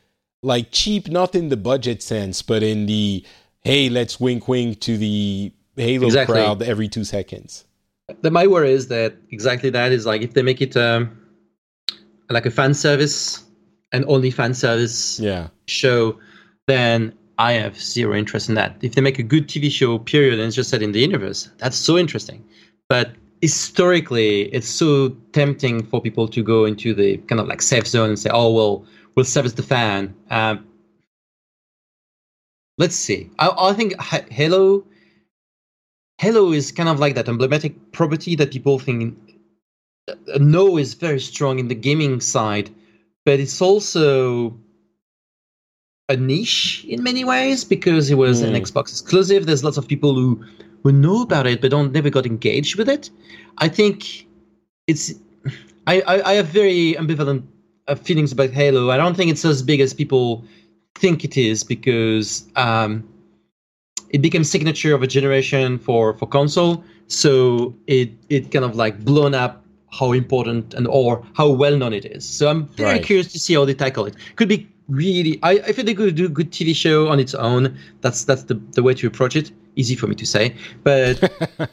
[0.44, 3.24] like cheap, not in the budget sense, but in the
[3.62, 6.34] hey, let's wink wink to the Halo Exactly.
[6.34, 7.64] crowd every two seconds.
[8.20, 11.18] the, my worry is that exactly that is like if they make it um,
[12.30, 13.42] like a fan service
[13.92, 15.48] and only fan service Yeah.
[15.66, 16.18] show,
[16.66, 18.76] then I have zero interest in that.
[18.82, 21.48] If they make a good TV show, period, and it's just set in the universe,
[21.58, 22.44] that's so interesting.
[22.88, 27.86] But historically, it's so tempting for people to go into the kind of like safe
[27.86, 28.84] zone and say, "Oh well,
[29.14, 30.66] we'll service the fan." Um,
[32.78, 33.30] let's see.
[33.38, 34.84] I, I think Halo,
[36.18, 39.16] Halo is kind of like that emblematic property that people think
[40.08, 42.70] uh, know is very strong in the gaming side,
[43.24, 44.58] but it's also
[46.08, 48.48] a niche in many ways because it was mm.
[48.48, 49.46] an Xbox exclusive.
[49.46, 50.44] There's lots of people who
[50.82, 53.10] who know about it but don't never got engaged with it.
[53.58, 54.26] I think
[54.86, 55.14] it's
[55.86, 57.44] I, I, I have very ambivalent
[57.88, 58.90] uh, feelings about Halo.
[58.90, 60.44] I don't think it's as big as people
[60.94, 63.06] think it is because um,
[64.10, 66.84] it became signature of a generation for for console.
[67.08, 71.92] So it it kind of like blown up how important and or how well known
[71.92, 72.28] it is.
[72.28, 73.04] So I'm very right.
[73.04, 74.14] curious to see how they tackle it.
[74.36, 77.34] Could be really I, I think they could do a good TV show on its
[77.34, 77.76] own.
[78.00, 79.50] That's that's the, the way to approach it.
[79.76, 80.54] Easy for me to say.
[80.82, 81.18] But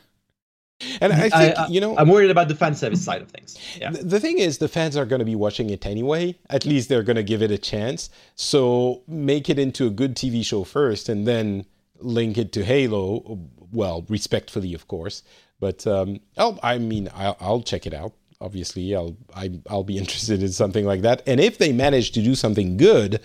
[0.99, 3.57] And I think I, you know, I'm worried about the fan service side of things.
[3.79, 3.91] Yeah.
[3.91, 6.37] The thing is, the fans are going to be watching it anyway.
[6.49, 8.09] At least they're going to give it a chance.
[8.35, 11.65] So make it into a good TV show first, and then
[11.99, 13.39] link it to Halo.
[13.71, 15.23] Well, respectfully, of course.
[15.59, 18.13] But um, I'll, I mean, I'll, I'll check it out.
[18.41, 21.21] Obviously, I'll I, I'll be interested in something like that.
[21.27, 23.21] And if they manage to do something good,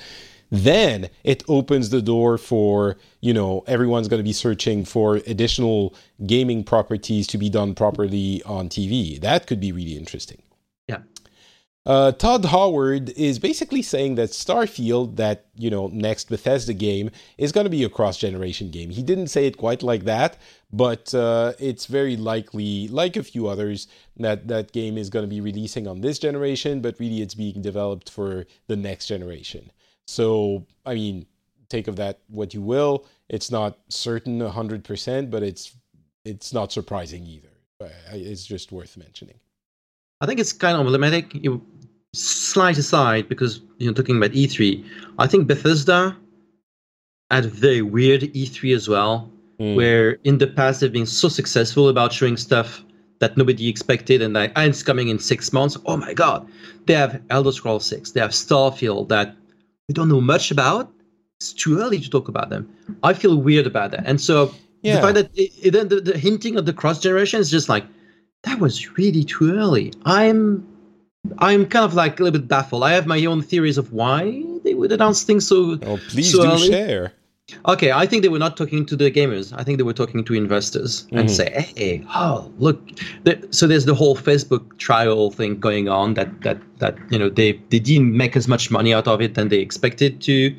[0.50, 5.94] then it opens the door for you know everyone's going to be searching for additional
[6.26, 9.20] gaming properties to be done properly on TV.
[9.20, 10.42] That could be really interesting.
[10.88, 11.00] Yeah.
[11.86, 17.52] Uh, Todd Howard is basically saying that Starfield, that you know next Bethesda game, is
[17.52, 18.90] going to be a cross-generation game.
[18.90, 20.36] He didn't say it quite like that,
[20.72, 23.86] but uh, it's very likely, like a few others,
[24.16, 27.62] that that game is going to be releasing on this generation, but really it's being
[27.62, 29.70] developed for the next generation.
[30.06, 31.26] So, I mean,
[31.68, 33.06] take of that what you will.
[33.28, 35.76] It's not certain 100%, but it's
[36.24, 37.48] it's not surprising either.
[38.12, 39.38] It's just worth mentioning.
[40.20, 41.32] I think it's kind of emblematic.
[41.34, 41.62] You
[42.14, 44.84] slight aside because you know talking about E3.
[45.18, 46.16] I think Bethesda
[47.30, 49.30] had a very weird E3 as well,
[49.60, 49.76] mm.
[49.76, 52.82] where in the past they've been so successful about showing stuff
[53.18, 55.76] that nobody expected, and like, and it's coming in six months.
[55.86, 56.48] Oh my god!
[56.86, 59.36] They have Elder Scrolls Six, they have Starfield that
[59.88, 60.92] we don't know much about.
[61.40, 62.68] It's too early to talk about them.
[63.02, 64.96] I feel weird about that, and so yeah.
[64.96, 67.84] the fact that it, it, the, the hinting of the cross generation is just like
[68.44, 69.92] that was really too early.
[70.04, 70.66] I'm
[71.38, 72.84] I'm kind of like a little bit baffled.
[72.84, 75.78] I have my own theories of why they would announce things so.
[75.82, 76.68] Oh, please so do early.
[76.68, 77.12] share.
[77.68, 79.52] Okay, I think they were not talking to the gamers.
[79.56, 81.18] I think they were talking to investors mm-hmm.
[81.18, 82.82] and say, "Hey, oh, look."
[83.50, 86.14] So there's the whole Facebook trial thing going on.
[86.14, 89.34] That that that you know they they didn't make as much money out of it
[89.34, 90.56] than they expected to.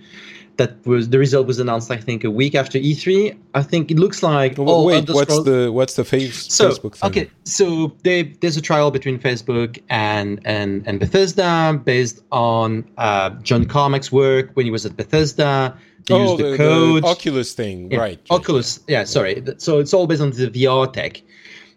[0.55, 3.37] That was the result was announced, I think, a week after E3.
[3.53, 4.57] I think it looks like.
[4.57, 7.09] Well, wait, what's the what's the face, so, Facebook thing?
[7.09, 13.31] Okay, so they, there's a trial between Facebook and and and Bethesda based on uh,
[13.41, 15.77] John Carmack's work when he was at Bethesda
[16.13, 17.03] oh, use the, the code.
[17.03, 17.99] The Oculus thing, yeah.
[17.99, 18.19] right?
[18.29, 19.43] Oculus, yeah, sorry.
[19.57, 21.21] So it's all based on the VR tech.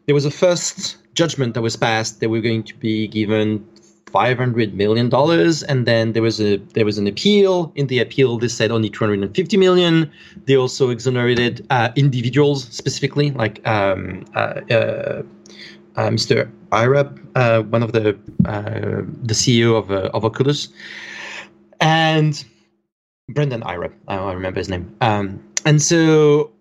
[0.07, 3.67] There was a first judgment that was passed that we're going to be given
[4.13, 8.39] 500 million dollars and then there was a there was an appeal in the appeal
[8.39, 10.11] they said only 250 million
[10.47, 15.23] they also exonerated uh, individuals specifically like um, uh, uh,
[15.97, 20.69] uh mr Iribe, uh, one of the uh, the ceo of, of oculus
[21.81, 22.45] and
[23.35, 23.95] Brendan Iribe.
[24.09, 24.95] I remember his name.
[25.01, 26.53] Um, and so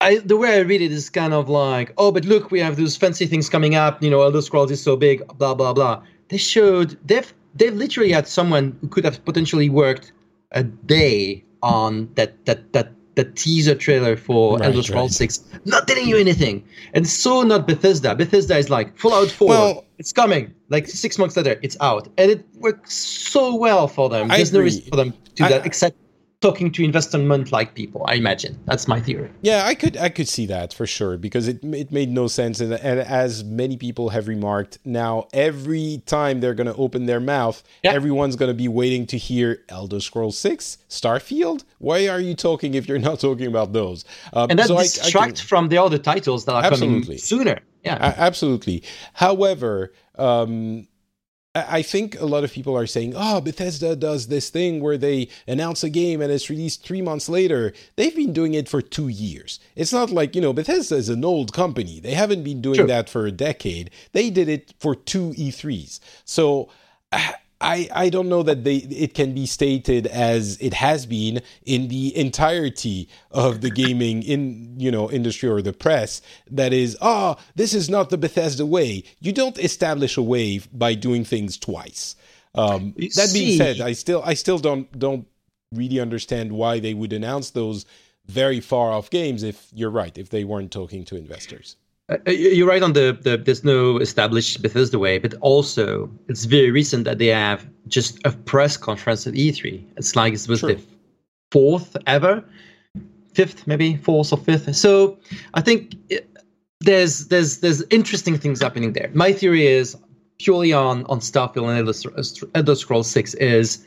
[0.00, 2.76] I, the way I read it is kind of like, oh, but look, we have
[2.76, 4.02] those fancy things coming up.
[4.02, 6.02] You know, Elder Scrolls is so big, blah blah blah.
[6.28, 10.12] They showed they've they've literally had someone who could have potentially worked
[10.52, 15.30] a day on that that that the teaser trailer for right, Elder Scrolls right.
[15.30, 16.64] 6, not telling you anything.
[16.94, 18.14] And so not Bethesda.
[18.14, 20.52] Bethesda is like Fallout 4, well, it's coming.
[20.68, 22.08] Like six months later, it's out.
[22.18, 24.26] And it works so well for them.
[24.28, 25.96] There's no reason for them to do I, that except
[26.44, 28.52] talking to investment like people i imagine.
[28.66, 29.30] That's my theory.
[29.40, 32.60] Yeah i could i could see that for sure because it, it made no sense.
[32.60, 33.32] And, and as
[33.62, 37.92] many people have remarked now every time they're going to open their mouth yeah.
[37.92, 41.64] everyone's going to be waiting to hear elder scrolls 6 starfield?
[41.78, 44.04] Why are you talking if you're not talking about those?
[44.32, 47.02] Um, and that so distract from the other titles that are absolutely.
[47.02, 47.58] coming sooner.
[47.84, 48.14] Yeah.
[48.28, 48.82] Absolutely.
[49.12, 50.86] However um,
[51.54, 55.28] I think a lot of people are saying, oh, Bethesda does this thing where they
[55.46, 57.72] announce a game and it's released three months later.
[57.94, 59.60] They've been doing it for two years.
[59.76, 62.00] It's not like, you know, Bethesda is an old company.
[62.00, 62.86] They haven't been doing sure.
[62.88, 63.90] that for a decade.
[64.10, 66.00] They did it for two E3s.
[66.24, 66.70] So
[67.12, 67.32] uh,
[67.64, 71.88] I, I don't know that they it can be stated as it has been in
[71.88, 77.36] the entirety of the gaming in you know industry or the press that is ah
[77.36, 79.02] oh, this is not the Bethesda way.
[79.18, 82.16] You don't establish a way by doing things twice.
[82.54, 85.26] Um, that being said, I still I still don't don't
[85.72, 87.86] really understand why they would announce those
[88.26, 91.76] very far off games if you're right if they weren't talking to investors.
[92.10, 96.70] Uh, you're right on the, the there's no established Bethesda way, but also it's very
[96.70, 99.82] recent that they have just a press conference at E3.
[99.96, 100.74] It's like it was True.
[100.74, 100.82] the
[101.50, 102.44] fourth ever,
[103.32, 104.76] fifth maybe fourth or fifth.
[104.76, 105.18] So
[105.54, 106.28] I think it,
[106.80, 109.10] there's there's there's interesting things happening there.
[109.14, 109.96] My theory is
[110.38, 113.86] purely on on Starfield and Elder Scrolls Six is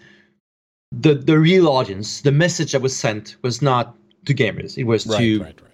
[0.92, 2.22] the the real audience.
[2.22, 3.96] The message that was sent was not
[4.26, 5.67] to gamers; it was right, to right, right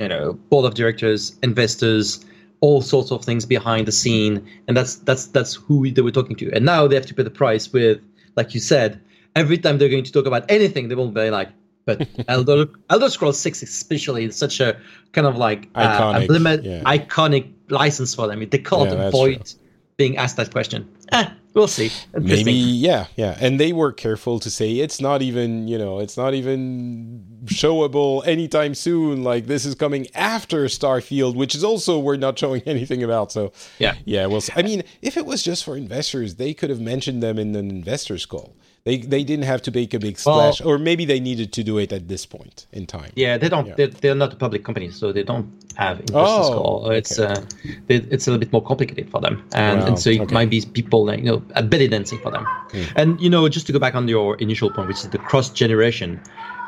[0.00, 2.24] you know board of directors investors
[2.60, 4.46] all sorts of things behind the scene.
[4.68, 6.52] And that's that's that's who they were talking to.
[6.52, 8.00] And now they have to pay the price with
[8.36, 9.00] like you said
[9.34, 11.48] every time they're going to talk about anything they won't be like
[11.86, 14.78] but Elder, Elder Scrolls 6 especially is such a
[15.12, 16.82] kind of like uh, iconic, yeah.
[16.82, 18.46] iconic license for them.
[18.48, 19.52] They can't yeah, avoid
[19.96, 20.88] being asked that question.
[21.10, 21.90] Eh, we'll see.
[22.12, 23.36] Maybe, yeah, yeah.
[23.40, 28.26] And they were careful to say it's not even, you know, it's not even showable
[28.26, 29.24] anytime soon.
[29.24, 33.32] Like this is coming after Starfield, which is also we're not showing anything about.
[33.32, 34.26] So yeah, yeah.
[34.26, 37.54] Well, I mean, if it was just for investors, they could have mentioned them in
[37.54, 38.56] an investors call.
[38.84, 41.62] They they didn't have to make a big splash, well, or maybe they needed to
[41.62, 43.12] do it at this point in time.
[43.14, 43.66] Yeah, they don't.
[43.66, 43.74] Yeah.
[43.76, 46.90] They're, they're, not a public company, so they don't have investors oh, call.
[46.90, 47.32] It's okay.
[47.32, 47.44] uh,
[47.88, 50.32] they, it's a little bit more complicated for them, and, wow, and so it okay.
[50.32, 52.46] might be people like, you know a belly dancing for them.
[52.70, 52.92] Mm.
[52.96, 55.50] And you know, just to go back on your initial point, which is the cross
[55.50, 56.18] generation,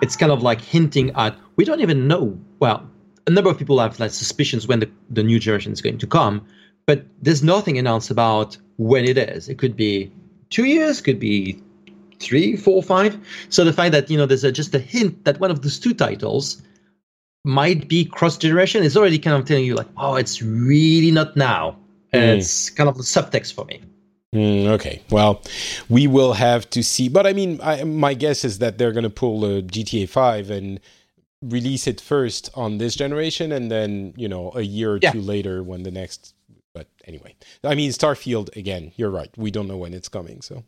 [0.03, 2.39] it's kind of like hinting at we don't even know.
[2.59, 2.87] Well,
[3.27, 6.07] a number of people have like suspicions when the, the new generation is going to
[6.07, 6.47] come,
[6.85, 9.49] but there's nothing announced about when it is.
[9.49, 10.13] It could be
[10.51, 11.63] two years, could be
[12.23, 13.19] three, four, five.
[13.49, 15.79] So the fact that you know there's a, just a hint that one of those
[15.79, 16.63] two titles
[17.45, 21.37] might be cross generation is already kind of telling you like, oh, it's really not
[21.37, 21.77] now.
[22.15, 22.39] Mm.
[22.39, 23.81] It's kind of the subtext for me.
[24.35, 25.43] Mm, okay, well,
[25.91, 27.09] we will have to see.
[27.09, 30.51] But I mean, I, my guess is that they're going to pull a GTA Five
[30.51, 30.81] and
[31.43, 35.11] release it first on this generation, and then you know a year or yeah.
[35.11, 36.35] two later when the next.
[36.73, 38.93] But anyway, I mean, Starfield again.
[38.97, 39.29] You're right.
[39.37, 40.65] We don't know when it's coming, so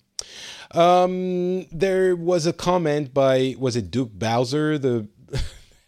[0.73, 5.09] um, there was a comment by was it Doug Bowser, the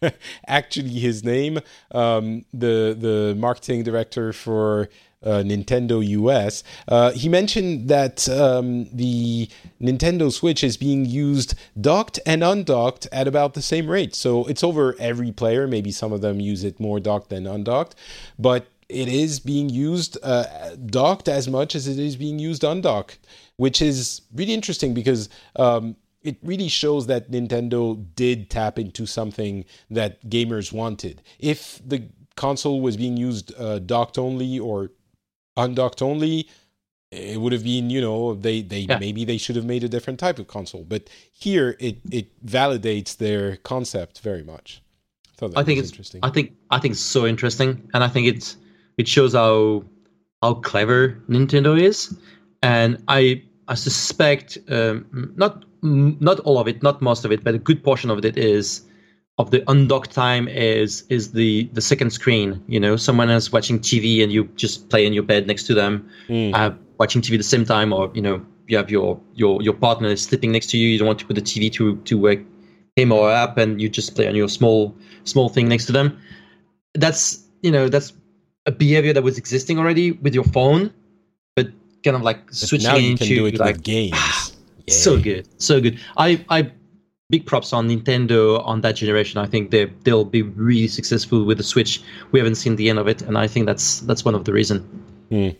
[0.47, 1.59] actually his name,
[1.91, 4.89] um, the the marketing director for
[5.23, 6.63] uh, Nintendo US.
[6.87, 9.49] Uh, he mentioned that um, the
[9.81, 14.13] Nintendo Switch is being used docked and undocked at about the same rate.
[14.15, 15.67] So it's over every player.
[15.67, 17.95] Maybe some of them use it more docked than undocked,
[18.37, 23.19] but it is being used uh, docked as much as it is being used undocked
[23.57, 29.65] which is really interesting because um, it really shows that Nintendo did tap into something
[29.89, 31.21] that gamers wanted.
[31.39, 34.91] If the console was being used uh, docked only or
[35.55, 36.47] undocked only,
[37.11, 38.99] it would have been, you know, they they yeah.
[38.99, 40.83] maybe they should have made a different type of console.
[40.83, 44.81] But here, it it validates their concept very much.
[45.41, 46.19] I, I think it's interesting.
[46.23, 48.57] I think I think it's so interesting, and I think it's
[48.97, 49.85] it shows how
[50.41, 52.17] how clever Nintendo is.
[52.63, 57.53] And I I suspect um, not not all of it, not most of it, but
[57.55, 58.81] a good portion of it is
[59.37, 62.63] of the undocked time is is the the second screen.
[62.67, 65.73] You know, someone else watching TV and you just play in your bed next to
[65.73, 66.53] them, mm.
[66.53, 69.73] uh, watching TV at the same time, or you know, you have your your your
[69.73, 70.87] partner is sleeping next to you.
[70.87, 72.45] You don't want to put the TV to to wake
[72.95, 74.95] him or her up, and you just play on your small
[75.25, 76.17] small thing next to them.
[76.93, 78.13] That's you know that's
[78.65, 80.93] a behavior that was existing already with your phone
[82.07, 84.55] kind of like switching now you into can do it like with games.
[84.89, 85.99] so good, so good.
[86.15, 86.71] I I
[87.29, 89.39] big props on Nintendo on that generation.
[89.39, 92.01] I think they they'll be really successful with the Switch.
[92.31, 94.53] We haven't seen the end of it, and I think that's that's one of the
[94.53, 94.77] reason.
[95.31, 95.55] Mm.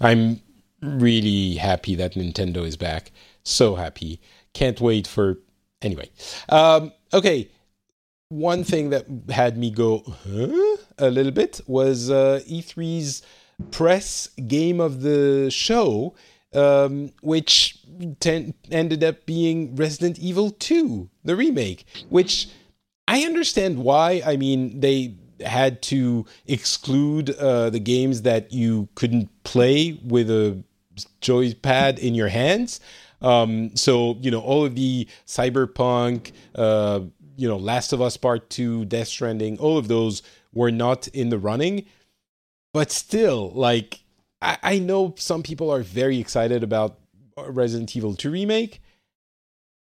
[0.00, 0.40] I'm
[0.80, 3.12] really happy that Nintendo is back.
[3.44, 4.20] So happy.
[4.52, 5.38] Can't wait for
[5.80, 6.10] anyway.
[6.48, 7.50] Um, okay.
[8.28, 10.76] One thing that had me go huh?
[10.98, 13.22] a little bit was uh, E3's
[13.62, 16.14] press game of the show,
[16.54, 17.78] um, which
[18.20, 22.48] ten- ended up being Resident Evil 2, the remake, which
[23.08, 24.22] I understand why.
[24.24, 30.62] I mean, they had to exclude uh, the games that you couldn't play with a
[31.20, 32.80] joypad in your hands.
[33.20, 37.00] Um, so, you know, all of the cyberpunk, uh,
[37.36, 41.30] you know, Last of Us Part 2, Death Stranding, all of those were not in
[41.30, 41.86] the running
[42.72, 44.00] but still, like
[44.40, 46.98] I, I know some people are very excited about
[47.38, 48.80] Resident Evil 2 remake,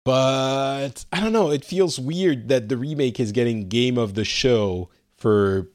[0.05, 1.51] but I don't know.
[1.51, 5.71] It feels weird that the remake is getting game of the show for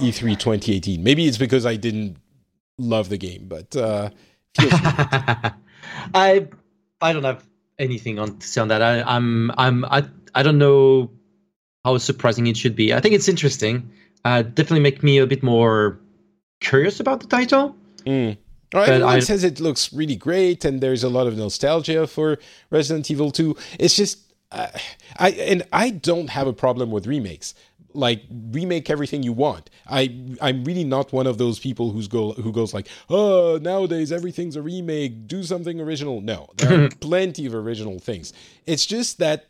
[0.00, 1.02] E3 2018.
[1.02, 2.16] Maybe it's because I didn't
[2.78, 4.10] love the game, but uh,
[6.14, 6.48] I
[7.00, 7.46] I don't have
[7.78, 8.82] anything on to say on that.
[8.82, 11.10] I, I'm I'm I I don't know
[11.84, 12.92] how surprising it should be.
[12.92, 13.90] I think it's interesting.
[14.24, 16.00] Uh, definitely make me a bit more
[16.60, 17.76] curious about the title.
[18.04, 18.36] Mm.
[18.72, 22.38] Well, everyone I, says it looks really great, and there's a lot of nostalgia for
[22.70, 23.56] Resident Evil 2.
[23.78, 24.18] It's just,
[24.52, 24.68] uh,
[25.18, 27.54] I and I don't have a problem with remakes.
[27.94, 29.70] Like remake everything you want.
[29.88, 34.12] I I'm really not one of those people who's go who goes like, oh, nowadays
[34.12, 35.26] everything's a remake.
[35.26, 36.20] Do something original.
[36.20, 38.34] No, there are plenty of original things.
[38.66, 39.46] It's just that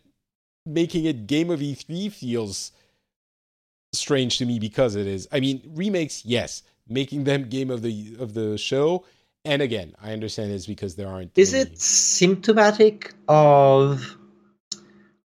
[0.65, 2.73] making it Game of E3 feels
[3.93, 5.29] strange to me because it is.
[5.33, 6.63] I mean, remakes, yes.
[6.89, 9.05] Making them game of the of the show,
[9.45, 11.37] and again, I understand it's because there aren't.
[11.37, 11.63] Is any...
[11.63, 14.17] it symptomatic of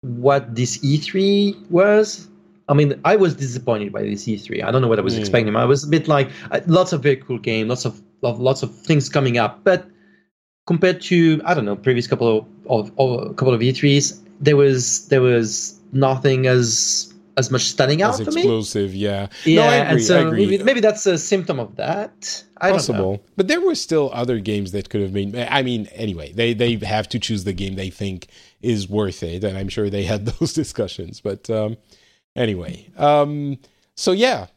[0.01, 2.27] what this E3 was?
[2.67, 4.63] I mean, I was disappointed by this E3.
[4.63, 5.19] I don't know what I was mm.
[5.19, 5.55] expecting.
[5.55, 8.63] I was a bit like uh, lots of very cool games, lots of, of lots
[8.63, 9.87] of things coming up, but
[10.67, 15.07] compared to I don't know previous couple of, of, of couple of E3s, there was
[15.07, 18.97] there was nothing as as much standing out as for explosive, me.
[18.97, 19.27] yeah.
[19.45, 22.43] Yeah, no, I agree, and so maybe, maybe, that's a symptom of that.
[22.57, 25.35] I Possible, but there were still other games that could have been.
[25.49, 28.27] I mean, anyway, they they have to choose the game they think
[28.61, 31.21] is worth it, and I'm sure they had those discussions.
[31.21, 31.77] But um,
[32.35, 33.57] anyway, um,
[33.95, 34.47] so yeah,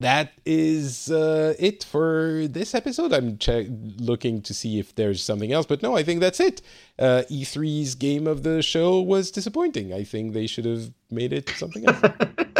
[0.00, 3.12] that is uh, it for this episode.
[3.12, 3.68] I'm che-
[3.98, 6.62] looking to see if there's something else, but no, I think that's it.
[6.98, 9.92] Uh, E3's game of the show was disappointing.
[9.92, 12.00] I think they should have made it something else.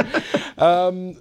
[0.59, 1.17] um,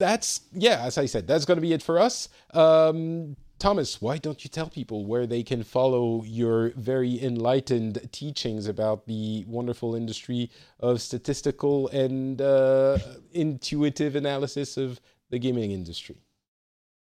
[0.00, 2.28] that's yeah, as I said, that's going to be it for us.
[2.52, 8.66] Um, Thomas, why don't you tell people where they can follow your very enlightened teachings
[8.66, 10.50] about the wonderful industry
[10.80, 12.98] of statistical and uh,
[13.32, 15.00] intuitive analysis of
[15.34, 16.16] the gaming industry?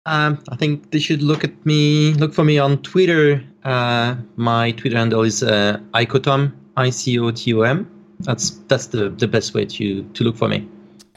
[0.05, 3.43] Um, I think they should look at me, look for me on Twitter.
[3.63, 7.89] Uh, my Twitter handle is uh, icotom, I C O T O M.
[8.21, 10.67] That's that's the, the best way to to look for me.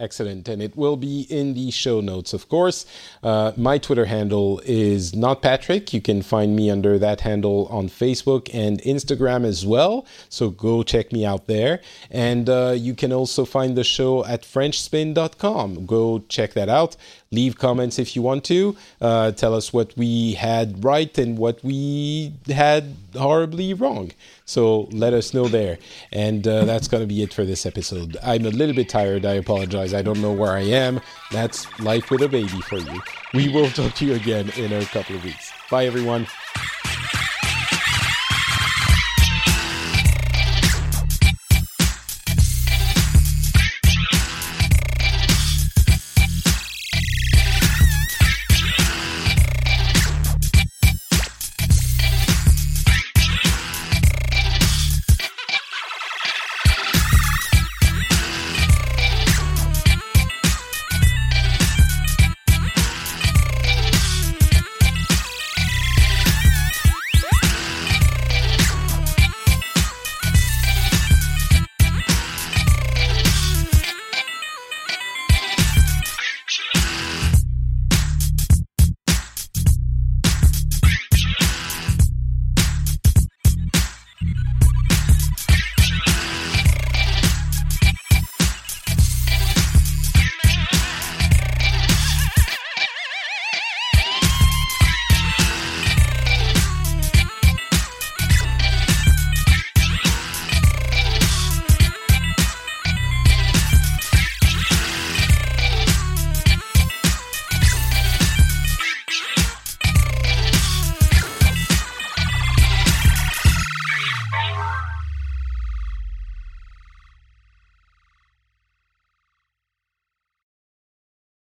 [0.03, 0.49] Excellent.
[0.49, 2.85] And it will be in the show notes, of course.
[3.23, 5.95] Uh, my Twitter handle is not Patrick.
[5.95, 10.05] You can find me under that handle on Facebook and Instagram as well.
[10.29, 11.81] So go check me out there.
[12.11, 15.87] And uh, you can also find the show at FrenchSpin.com.
[15.87, 16.97] Go check that out
[17.33, 18.77] leave comments if you want to.
[19.01, 24.13] Uh, tell us what we had right and what we had horribly wrong.
[24.45, 25.79] So let us know there.
[26.13, 28.17] And uh, that's going to be it for this episode.
[28.23, 29.25] I'm a little bit tired.
[29.25, 29.95] I apologize.
[29.95, 31.01] I don't know where I am.
[31.31, 33.01] That's life with a baby for you.
[33.35, 35.53] We will talk to you again in a couple of weeks.
[35.71, 36.27] Bye, everyone.